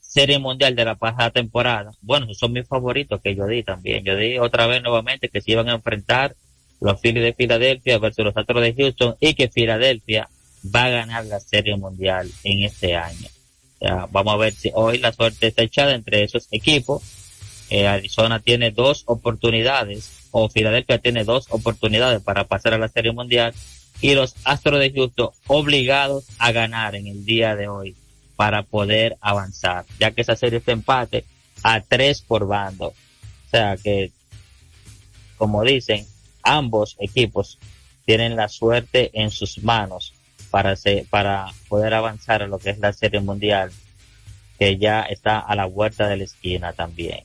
Serie 0.01 0.39
Mundial 0.39 0.75
de 0.75 0.85
la 0.85 0.97
pasada 0.97 1.31
temporada. 1.31 1.93
Bueno, 2.01 2.27
esos 2.27 2.39
son 2.39 2.53
mis 2.53 2.67
favoritos 2.67 3.21
que 3.23 3.35
yo 3.35 3.47
di 3.47 3.63
también. 3.63 4.05
Yo 4.05 4.17
di 4.17 4.39
otra 4.39 4.67
vez 4.67 4.83
nuevamente 4.83 5.29
que 5.29 5.41
se 5.41 5.53
iban 5.53 5.69
a 5.69 5.75
enfrentar 5.75 6.35
los 6.81 7.01
Phillies 7.01 7.23
de 7.23 7.35
Filadelfia 7.35 7.99
versus 7.99 8.25
los 8.25 8.37
Astros 8.37 8.63
de 8.63 8.75
Houston 8.75 9.17
y 9.21 9.35
que 9.35 9.49
Filadelfia 9.49 10.29
va 10.75 10.85
a 10.85 10.91
ganar 10.91 11.25
la 11.27 11.41
Serie 11.41 11.77
Mundial 11.77 12.31
en 12.45 12.65
este 12.65 12.97
año. 12.97 13.29
vamos 14.11 14.35
a 14.35 14.37
ver 14.37 14.53
si 14.53 14.71
hoy 14.75 14.99
la 14.99 15.13
suerte 15.13 15.49
está 15.49 15.63
echada 15.63 15.95
entre 15.95 16.23
esos 16.23 16.49
equipos. 16.51 17.03
Eh, 17.71 17.87
Arizona 17.87 18.41
tiene 18.41 18.73
dos 18.73 19.05
oportunidades, 19.07 20.29
o 20.33 20.49
Filadelfia 20.49 20.99
tiene 20.99 21.25
dos 21.25 21.47
oportunidades 21.51 22.21
para 22.21 22.45
pasar 22.45 22.75
a 22.75 22.79
la 22.79 22.89
Serie 22.89 23.13
Mundial, 23.13 23.55
y 24.01 24.15
los 24.15 24.35
Astros 24.45 24.81
de 24.81 24.93
Houston 24.93 25.31
obligados 25.47 26.25
a 26.39 26.51
ganar 26.53 26.97
en 26.97 27.07
el 27.07 27.25
día 27.25 27.55
de 27.55 27.69
hoy 27.69 27.95
para 28.35 28.63
poder 28.63 29.17
avanzar, 29.21 29.85
ya 29.99 30.11
que 30.11 30.23
esa 30.23 30.35
serie 30.35 30.59
está 30.59 30.73
empate 30.73 31.25
a 31.63 31.81
tres 31.81 32.23
por 32.23 32.47
bando. 32.47 32.87
O 32.89 33.51
sea 33.51 33.77
que, 33.77 34.13
como 35.37 35.63
dicen, 35.63 36.07
ambos 36.57 36.97
equipos 36.99 37.59
tienen 38.05 38.37
la 38.37 38.49
suerte 38.49 39.11
en 39.15 39.31
sus 39.31 39.63
manos 39.63 40.15
para, 40.51 40.75
para 41.11 41.47
poder 41.69 41.95
avanzar 41.95 42.43
a 42.43 42.49
lo 42.49 42.59
que 42.59 42.71
es 42.71 42.79
la 42.79 42.93
Serie 42.93 43.21
Mundial, 43.21 43.71
que 44.59 44.79
ya 44.79 45.03
está 45.03 45.39
a 45.39 45.55
la 45.55 45.67
vuelta 45.67 46.09
de 46.09 46.17
la 46.17 46.25
esquina 46.25 46.73
también. 46.73 47.25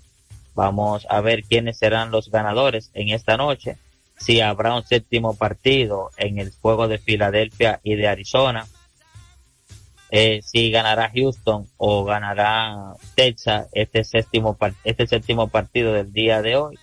Vamos 0.53 1.05
a 1.09 1.21
ver 1.21 1.43
quiénes 1.43 1.77
serán 1.77 2.11
los 2.11 2.29
ganadores 2.29 2.91
en 2.93 3.09
esta 3.09 3.35
noche, 3.35 3.77
si 4.17 4.41
habrá 4.41 4.75
un 4.75 4.85
séptimo 4.85 5.35
partido 5.35 6.11
en 6.17 6.39
el 6.39 6.51
juego 6.61 6.87
de 6.87 6.97
Filadelfia 6.97 7.79
y 7.83 7.95
de 7.95 8.07
Arizona, 8.07 8.65
eh, 10.11 10.41
si 10.43 10.71
ganará 10.71 11.11
Houston 11.13 11.67
o 11.77 12.05
ganará 12.05 12.93
Texas 13.15 13.67
este 13.73 14.03
séptimo, 14.03 14.57
este 14.83 15.07
séptimo 15.07 15.47
partido 15.47 15.93
del 15.93 16.13
día 16.13 16.41
de 16.41 16.55
hoy. 16.55 16.79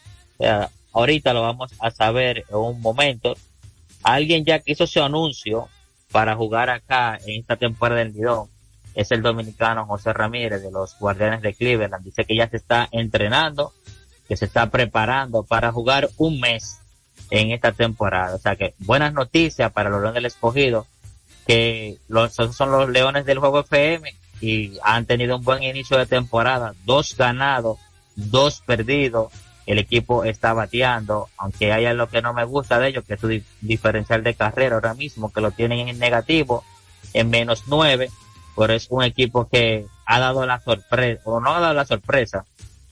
Ahorita 0.92 1.32
lo 1.32 1.42
vamos 1.42 1.72
a 1.78 1.90
saber 1.90 2.44
en 2.48 2.56
un 2.56 2.80
momento. 2.80 3.34
Alguien 4.02 4.44
ya 4.44 4.58
que 4.58 4.72
hizo 4.72 4.86
su 4.86 5.02
anuncio 5.02 5.68
para 6.10 6.36
jugar 6.36 6.70
acá 6.70 7.18
en 7.24 7.40
esta 7.40 7.56
temporada 7.56 8.00
del 8.00 8.12
Lidón 8.12 8.48
es 8.94 9.10
el 9.10 9.22
dominicano 9.22 9.86
José 9.86 10.12
Ramírez 10.12 10.62
de 10.62 10.70
los 10.70 10.98
Guardianes 10.98 11.42
de 11.42 11.54
Cleveland. 11.54 12.04
Dice 12.04 12.24
que 12.24 12.36
ya 12.36 12.48
se 12.48 12.58
está 12.58 12.88
entrenando, 12.92 13.72
que 14.28 14.36
se 14.36 14.44
está 14.44 14.70
preparando 14.70 15.42
para 15.42 15.72
jugar 15.72 16.10
un 16.18 16.40
mes 16.40 16.78
en 17.30 17.50
esta 17.50 17.72
temporada. 17.72 18.34
O 18.34 18.38
sea 18.38 18.56
que 18.56 18.74
buenas 18.78 19.12
noticias 19.14 19.72
para 19.72 19.88
los 19.88 20.00
Leones 20.00 20.14
del 20.14 20.26
Escogido, 20.26 20.86
que 21.46 21.98
los, 22.08 22.34
son 22.34 22.70
los 22.70 22.88
Leones 22.88 23.24
del 23.24 23.38
Juego 23.38 23.60
FM 23.60 24.14
y 24.40 24.78
han 24.82 25.06
tenido 25.06 25.36
un 25.36 25.44
buen 25.44 25.62
inicio 25.62 25.96
de 25.96 26.06
temporada. 26.06 26.74
Dos 26.84 27.16
ganados, 27.16 27.78
dos 28.16 28.60
perdidos. 28.60 29.32
El 29.66 29.78
equipo 29.78 30.24
está 30.24 30.52
bateando, 30.52 31.28
aunque 31.36 31.72
haya 31.72 31.94
lo 31.94 32.08
que 32.08 32.22
no 32.22 32.32
me 32.32 32.44
gusta 32.44 32.78
de 32.78 32.88
ellos, 32.88 33.04
que 33.04 33.14
es 33.14 33.20
su 33.20 33.28
diferencial 33.60 34.24
de 34.24 34.34
carrera 34.34 34.76
ahora 34.76 34.94
mismo, 34.94 35.32
que 35.32 35.40
lo 35.40 35.52
tienen 35.52 35.88
en 35.88 35.98
negativo, 35.98 36.64
en 37.14 37.30
menos 37.30 37.64
nueve 37.66 38.10
pero 38.56 38.74
es 38.74 38.86
un 38.90 39.02
equipo 39.02 39.48
que 39.48 39.86
ha 40.06 40.18
dado 40.18 40.46
la 40.46 40.60
sorpresa, 40.60 41.22
o 41.24 41.40
no 41.40 41.54
ha 41.54 41.60
dado 41.60 41.74
la 41.74 41.84
sorpresa, 41.84 42.44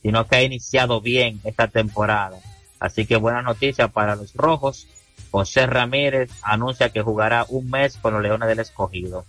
sino 0.03 0.27
que 0.27 0.37
ha 0.37 0.43
iniciado 0.43 1.01
bien 1.01 1.41
esta 1.45 1.69
temporada. 1.69 2.39
Así 2.79 3.07
que 3.07 3.17
buena 3.17 3.43
noticia 3.43 3.89
para 3.89 4.17
los 4.17 4.35
rojos. 4.35 4.87
José 5.31 5.67
Ramírez 5.67 6.31
anuncia 6.43 6.89
que 6.89 7.03
jugará 7.03 7.45
un 7.49 7.71
mes 7.71 7.99
con 7.99 8.15
los 8.15 8.23
Leones 8.23 8.49
del 8.49 8.61
Escogido. 8.61 9.27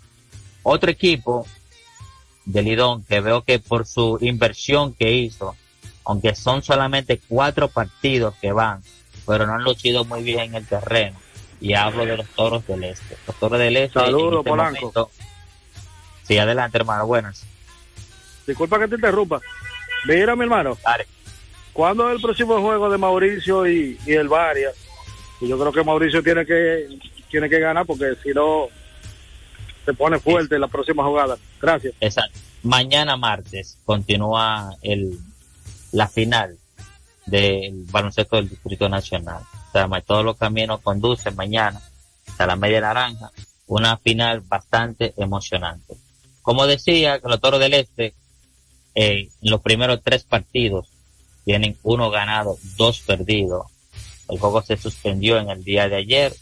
Otro 0.63 0.89
equipo 0.89 1.45
de 2.45 2.61
Lidón 2.61 3.03
que 3.03 3.19
veo 3.19 3.43
que 3.43 3.59
por 3.59 3.85
su 3.85 4.17
inversión 4.21 4.93
que 4.93 5.11
hizo, 5.11 5.55
aunque 6.05 6.35
son 6.35 6.63
solamente 6.63 7.21
cuatro 7.27 7.67
partidos 7.67 8.35
que 8.41 8.51
van, 8.51 8.81
pero 9.25 9.45
no 9.45 9.53
han 9.53 9.63
lucido 9.63 10.05
muy 10.05 10.23
bien 10.23 10.39
en 10.39 10.55
el 10.55 10.67
terreno. 10.67 11.17
Y 11.59 11.73
hablo 11.73 12.05
de 12.05 12.17
los 12.17 12.27
toros 12.29 12.65
del 12.65 12.83
este. 12.83 13.15
Los 13.27 13.35
toros 13.35 13.59
del 13.59 13.77
este. 13.77 13.99
Saludos, 13.99 14.43
este 14.73 14.99
Sí, 16.23 16.37
adelante, 16.37 16.77
hermano, 16.77 17.05
buenas. 17.05 17.45
Disculpa 18.47 18.79
que 18.79 18.87
te 18.87 18.95
interrumpa. 18.95 19.39
Mira, 20.05 20.35
mi 20.35 20.43
hermano. 20.43 20.77
Dale. 20.83 21.05
¿Cuándo 21.73 22.09
es 22.09 22.15
el 22.15 22.21
próximo 22.21 22.59
juego 22.61 22.89
de 22.89 22.97
Mauricio 22.97 23.67
y, 23.67 23.97
el 24.07 24.27
Varia? 24.27 24.71
Y 25.39 25.47
yo 25.47 25.57
creo 25.57 25.71
que 25.71 25.83
Mauricio 25.83 26.21
tiene 26.23 26.45
que 26.45 26.87
tiene 27.29 27.49
que 27.49 27.59
ganar 27.59 27.85
porque 27.85 28.13
si 28.21 28.29
no 28.31 28.67
se 29.85 29.93
pone 29.93 30.19
fuerte 30.19 30.55
en 30.55 30.61
la 30.61 30.67
próxima 30.67 31.03
jugada. 31.03 31.37
Gracias. 31.61 31.93
Exacto. 32.01 32.37
Mañana 32.63 33.15
martes 33.15 33.77
continúa 33.85 34.75
el 34.81 35.17
la 35.91 36.07
final 36.07 36.57
del 37.25 37.85
baloncesto 37.89 38.37
del 38.37 38.49
Distrito 38.49 38.89
Nacional. 38.89 39.43
O 39.69 39.71
sea, 39.71 40.01
todos 40.01 40.25
los 40.25 40.37
caminos 40.37 40.81
conducen 40.81 41.35
mañana 41.35 41.81
hasta 42.27 42.47
la 42.47 42.55
media 42.55 42.81
naranja. 42.81 43.31
Una 43.67 43.97
final 43.97 44.41
bastante 44.41 45.13
emocionante. 45.17 45.95
Como 46.41 46.67
decía, 46.67 47.19
los 47.23 47.39
Toros 47.39 47.59
del 47.59 47.73
Este, 47.73 48.13
eh, 48.95 49.29
los 49.41 49.61
primeros 49.61 50.01
tres 50.03 50.23
partidos, 50.23 50.89
tienen 51.45 51.77
uno 51.83 52.09
ganado, 52.09 52.57
dos 52.77 52.99
perdidos. 53.01 53.67
El 54.29 54.39
juego 54.39 54.61
se 54.61 54.77
suspendió 54.77 55.37
en 55.37 55.49
el 55.49 55.63
día 55.63 55.87
de 55.87 55.97
ayer. 55.97 56.33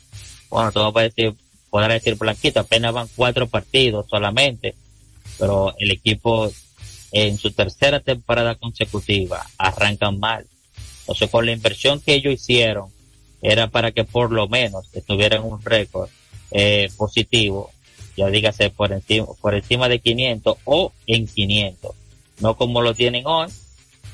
Bueno, 0.49 0.71
todo 0.71 0.91
decir, 0.91 1.35
podrá 1.69 1.93
decir 1.93 2.15
Blanquito, 2.15 2.59
apenas 2.59 2.93
van 2.93 3.07
cuatro 3.15 3.47
partidos 3.47 4.07
solamente, 4.09 4.75
pero 5.38 5.73
el 5.77 5.91
equipo 5.91 6.51
en 7.12 7.38
su 7.38 7.52
tercera 7.52 8.00
temporada 8.00 8.56
consecutiva 8.56 9.45
arrancan 9.58 10.19
mal. 10.19 10.45
Entonces, 11.02 11.30
con 11.30 11.45
la 11.45 11.52
inversión 11.52 12.00
que 12.00 12.13
ellos 12.13 12.34
hicieron, 12.34 12.89
era 13.41 13.67
para 13.67 13.91
que 13.91 14.04
por 14.04 14.32
lo 14.32 14.48
menos 14.48 14.86
estuvieran 14.93 15.43
un 15.43 15.63
récord 15.63 16.10
eh, 16.52 16.89
positivo 16.98 17.72
ya 18.19 18.30
dígase 18.30 18.69
por 18.69 18.91
encima, 18.91 19.28
por 19.39 19.56
encima 19.56 19.88
de 19.88 20.00
500 20.00 20.58
o 20.65 20.91
en 21.08 21.26
500, 21.26 21.95
no 22.41 22.58
como 22.58 22.82
lo 22.82 22.93
tienen 22.93 23.26
hoy, 23.26 23.48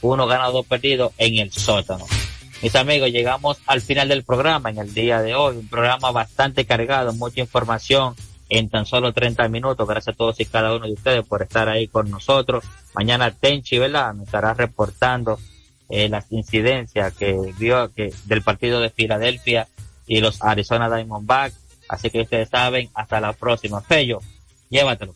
uno 0.02 0.28
ganado, 0.28 0.54
dos 0.54 0.68
perdidos 0.68 1.12
en 1.18 1.40
el 1.40 1.52
sótano. 1.52 2.06
Mis 2.62 2.76
amigos, 2.76 3.10
llegamos 3.10 3.58
al 3.66 3.82
final 3.82 4.08
del 4.08 4.24
programa 4.24 4.70
en 4.70 4.78
el 4.78 4.94
día 4.94 5.22
de 5.22 5.34
hoy, 5.34 5.58
un 5.58 5.68
programa 5.68 6.12
bastante 6.12 6.66
cargado, 6.66 7.14
mucha 7.14 7.42
información 7.42 8.16
en 8.58 8.70
tan 8.70 8.86
solo 8.86 9.14
30 9.14 9.48
minutos. 9.50 9.88
Gracias 9.88 10.14
a 10.14 10.18
todos 10.18 10.40
y 10.40 10.46
cada 10.46 10.76
uno 10.76 10.86
de 10.86 10.94
ustedes 10.94 11.26
por 11.26 11.42
estar 11.42 11.70
ahí 11.70 11.88
con 11.88 12.10
nosotros. 12.10 12.64
Mañana 12.94 13.32
Tenchi, 13.32 13.78
¿verdad? 13.78 14.14
Nos 14.14 14.26
estará 14.26 14.54
reportando 14.54 15.40
eh, 15.90 16.10
las 16.10 16.32
incidencias 16.32 17.14
que 17.14 17.54
vio 17.58 17.94
que 17.94 18.14
del 18.26 18.42
partido 18.42 18.80
de 18.80 18.90
Filadelfia 18.90 19.68
y 20.08 20.22
los 20.22 20.44
Arizona 20.44 20.94
Diamondbacks 20.94 21.66
Así 21.88 22.10
que 22.10 22.22
ustedes 22.22 22.50
saben, 22.50 22.90
hasta 22.94 23.20
la 23.20 23.34
próxima. 23.34 23.82
Fello, 23.82 24.20
llévatelo. 24.70 25.16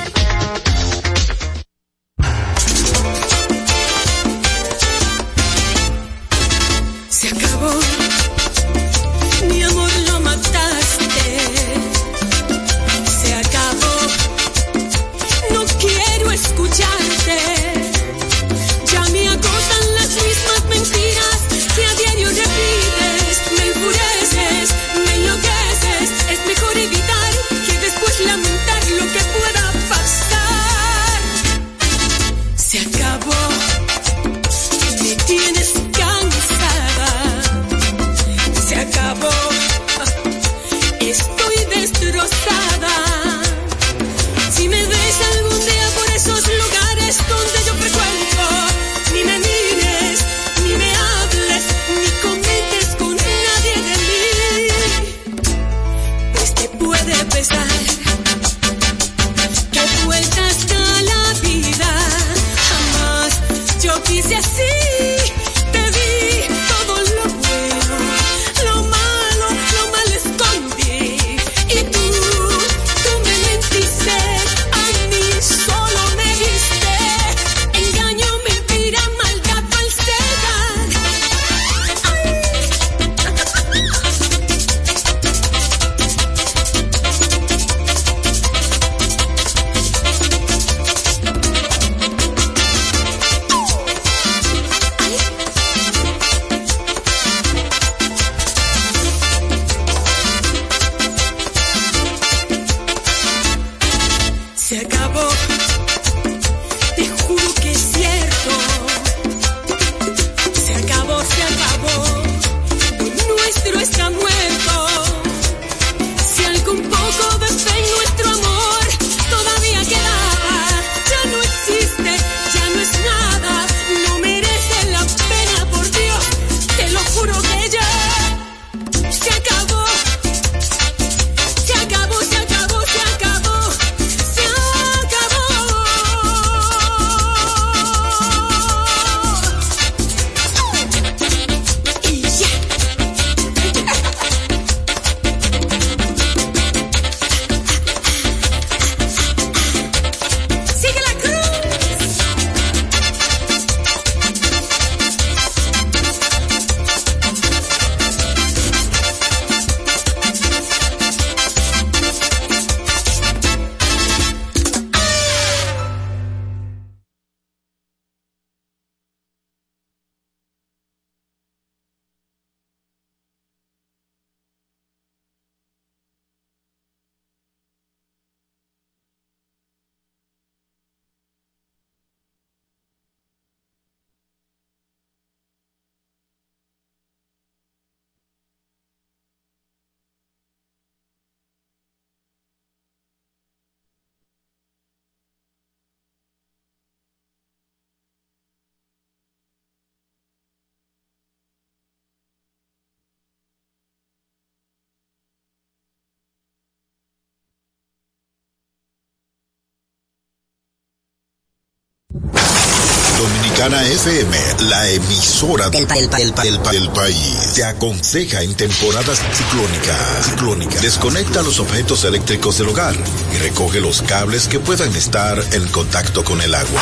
Dominicana 213.61 213.87
FM, 213.93 214.37
la 214.69 214.89
emisora 214.89 215.69
del, 215.69 215.85
pa- 215.85 215.93
del 215.93 216.09
pa- 216.09 216.17
del 216.17 216.33
pa- 216.33 216.41
del 216.43 216.59
pa- 216.59 216.71
del 216.71 216.89
país, 216.89 217.53
te 217.53 217.63
aconseja 217.63 218.41
en 218.41 218.55
temporadas 218.55 219.19
ciclónicas. 219.35 220.25
Ciclónica. 220.25 220.81
Desconecta 220.81 221.43
los 221.43 221.59
objetos 221.59 222.03
eléctricos 222.03 222.57
del 222.57 222.69
hogar 222.69 222.95
y 223.35 223.37
recoge 223.37 223.79
los 223.79 224.01
cables 224.01 224.47
que 224.47 224.59
puedan 224.59 224.95
estar 224.95 225.39
en 225.51 225.67
contacto 225.67 226.23
con 226.23 226.41
el 226.41 226.55
agua. 226.55 226.81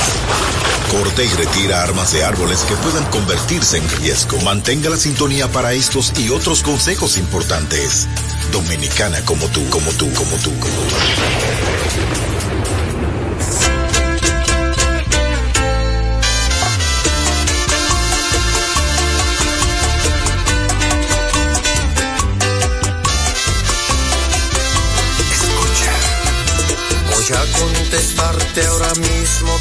Corte 0.89 1.25
y 1.25 1.27
retira 1.27 1.83
armas 1.83 2.13
de 2.13 2.23
árboles 2.23 2.59
que 2.59 2.75
puedan 2.75 3.03
convertirse 3.11 3.75
en 3.77 3.89
riesgo. 3.99 4.39
Mantenga 4.39 4.89
la 4.89 4.95
sintonía 4.97 5.51
para 5.51 5.73
estos 5.73 6.13
y 6.17 6.29
otros 6.29 6.61
consejos 6.63 7.17
importantes. 7.17 8.07
Dominicana 8.53 9.19
como 9.25 9.47
tú, 9.47 9.67
como 9.69 9.91
tú, 9.91 10.09
como 10.13 10.31
tú. 10.37 10.51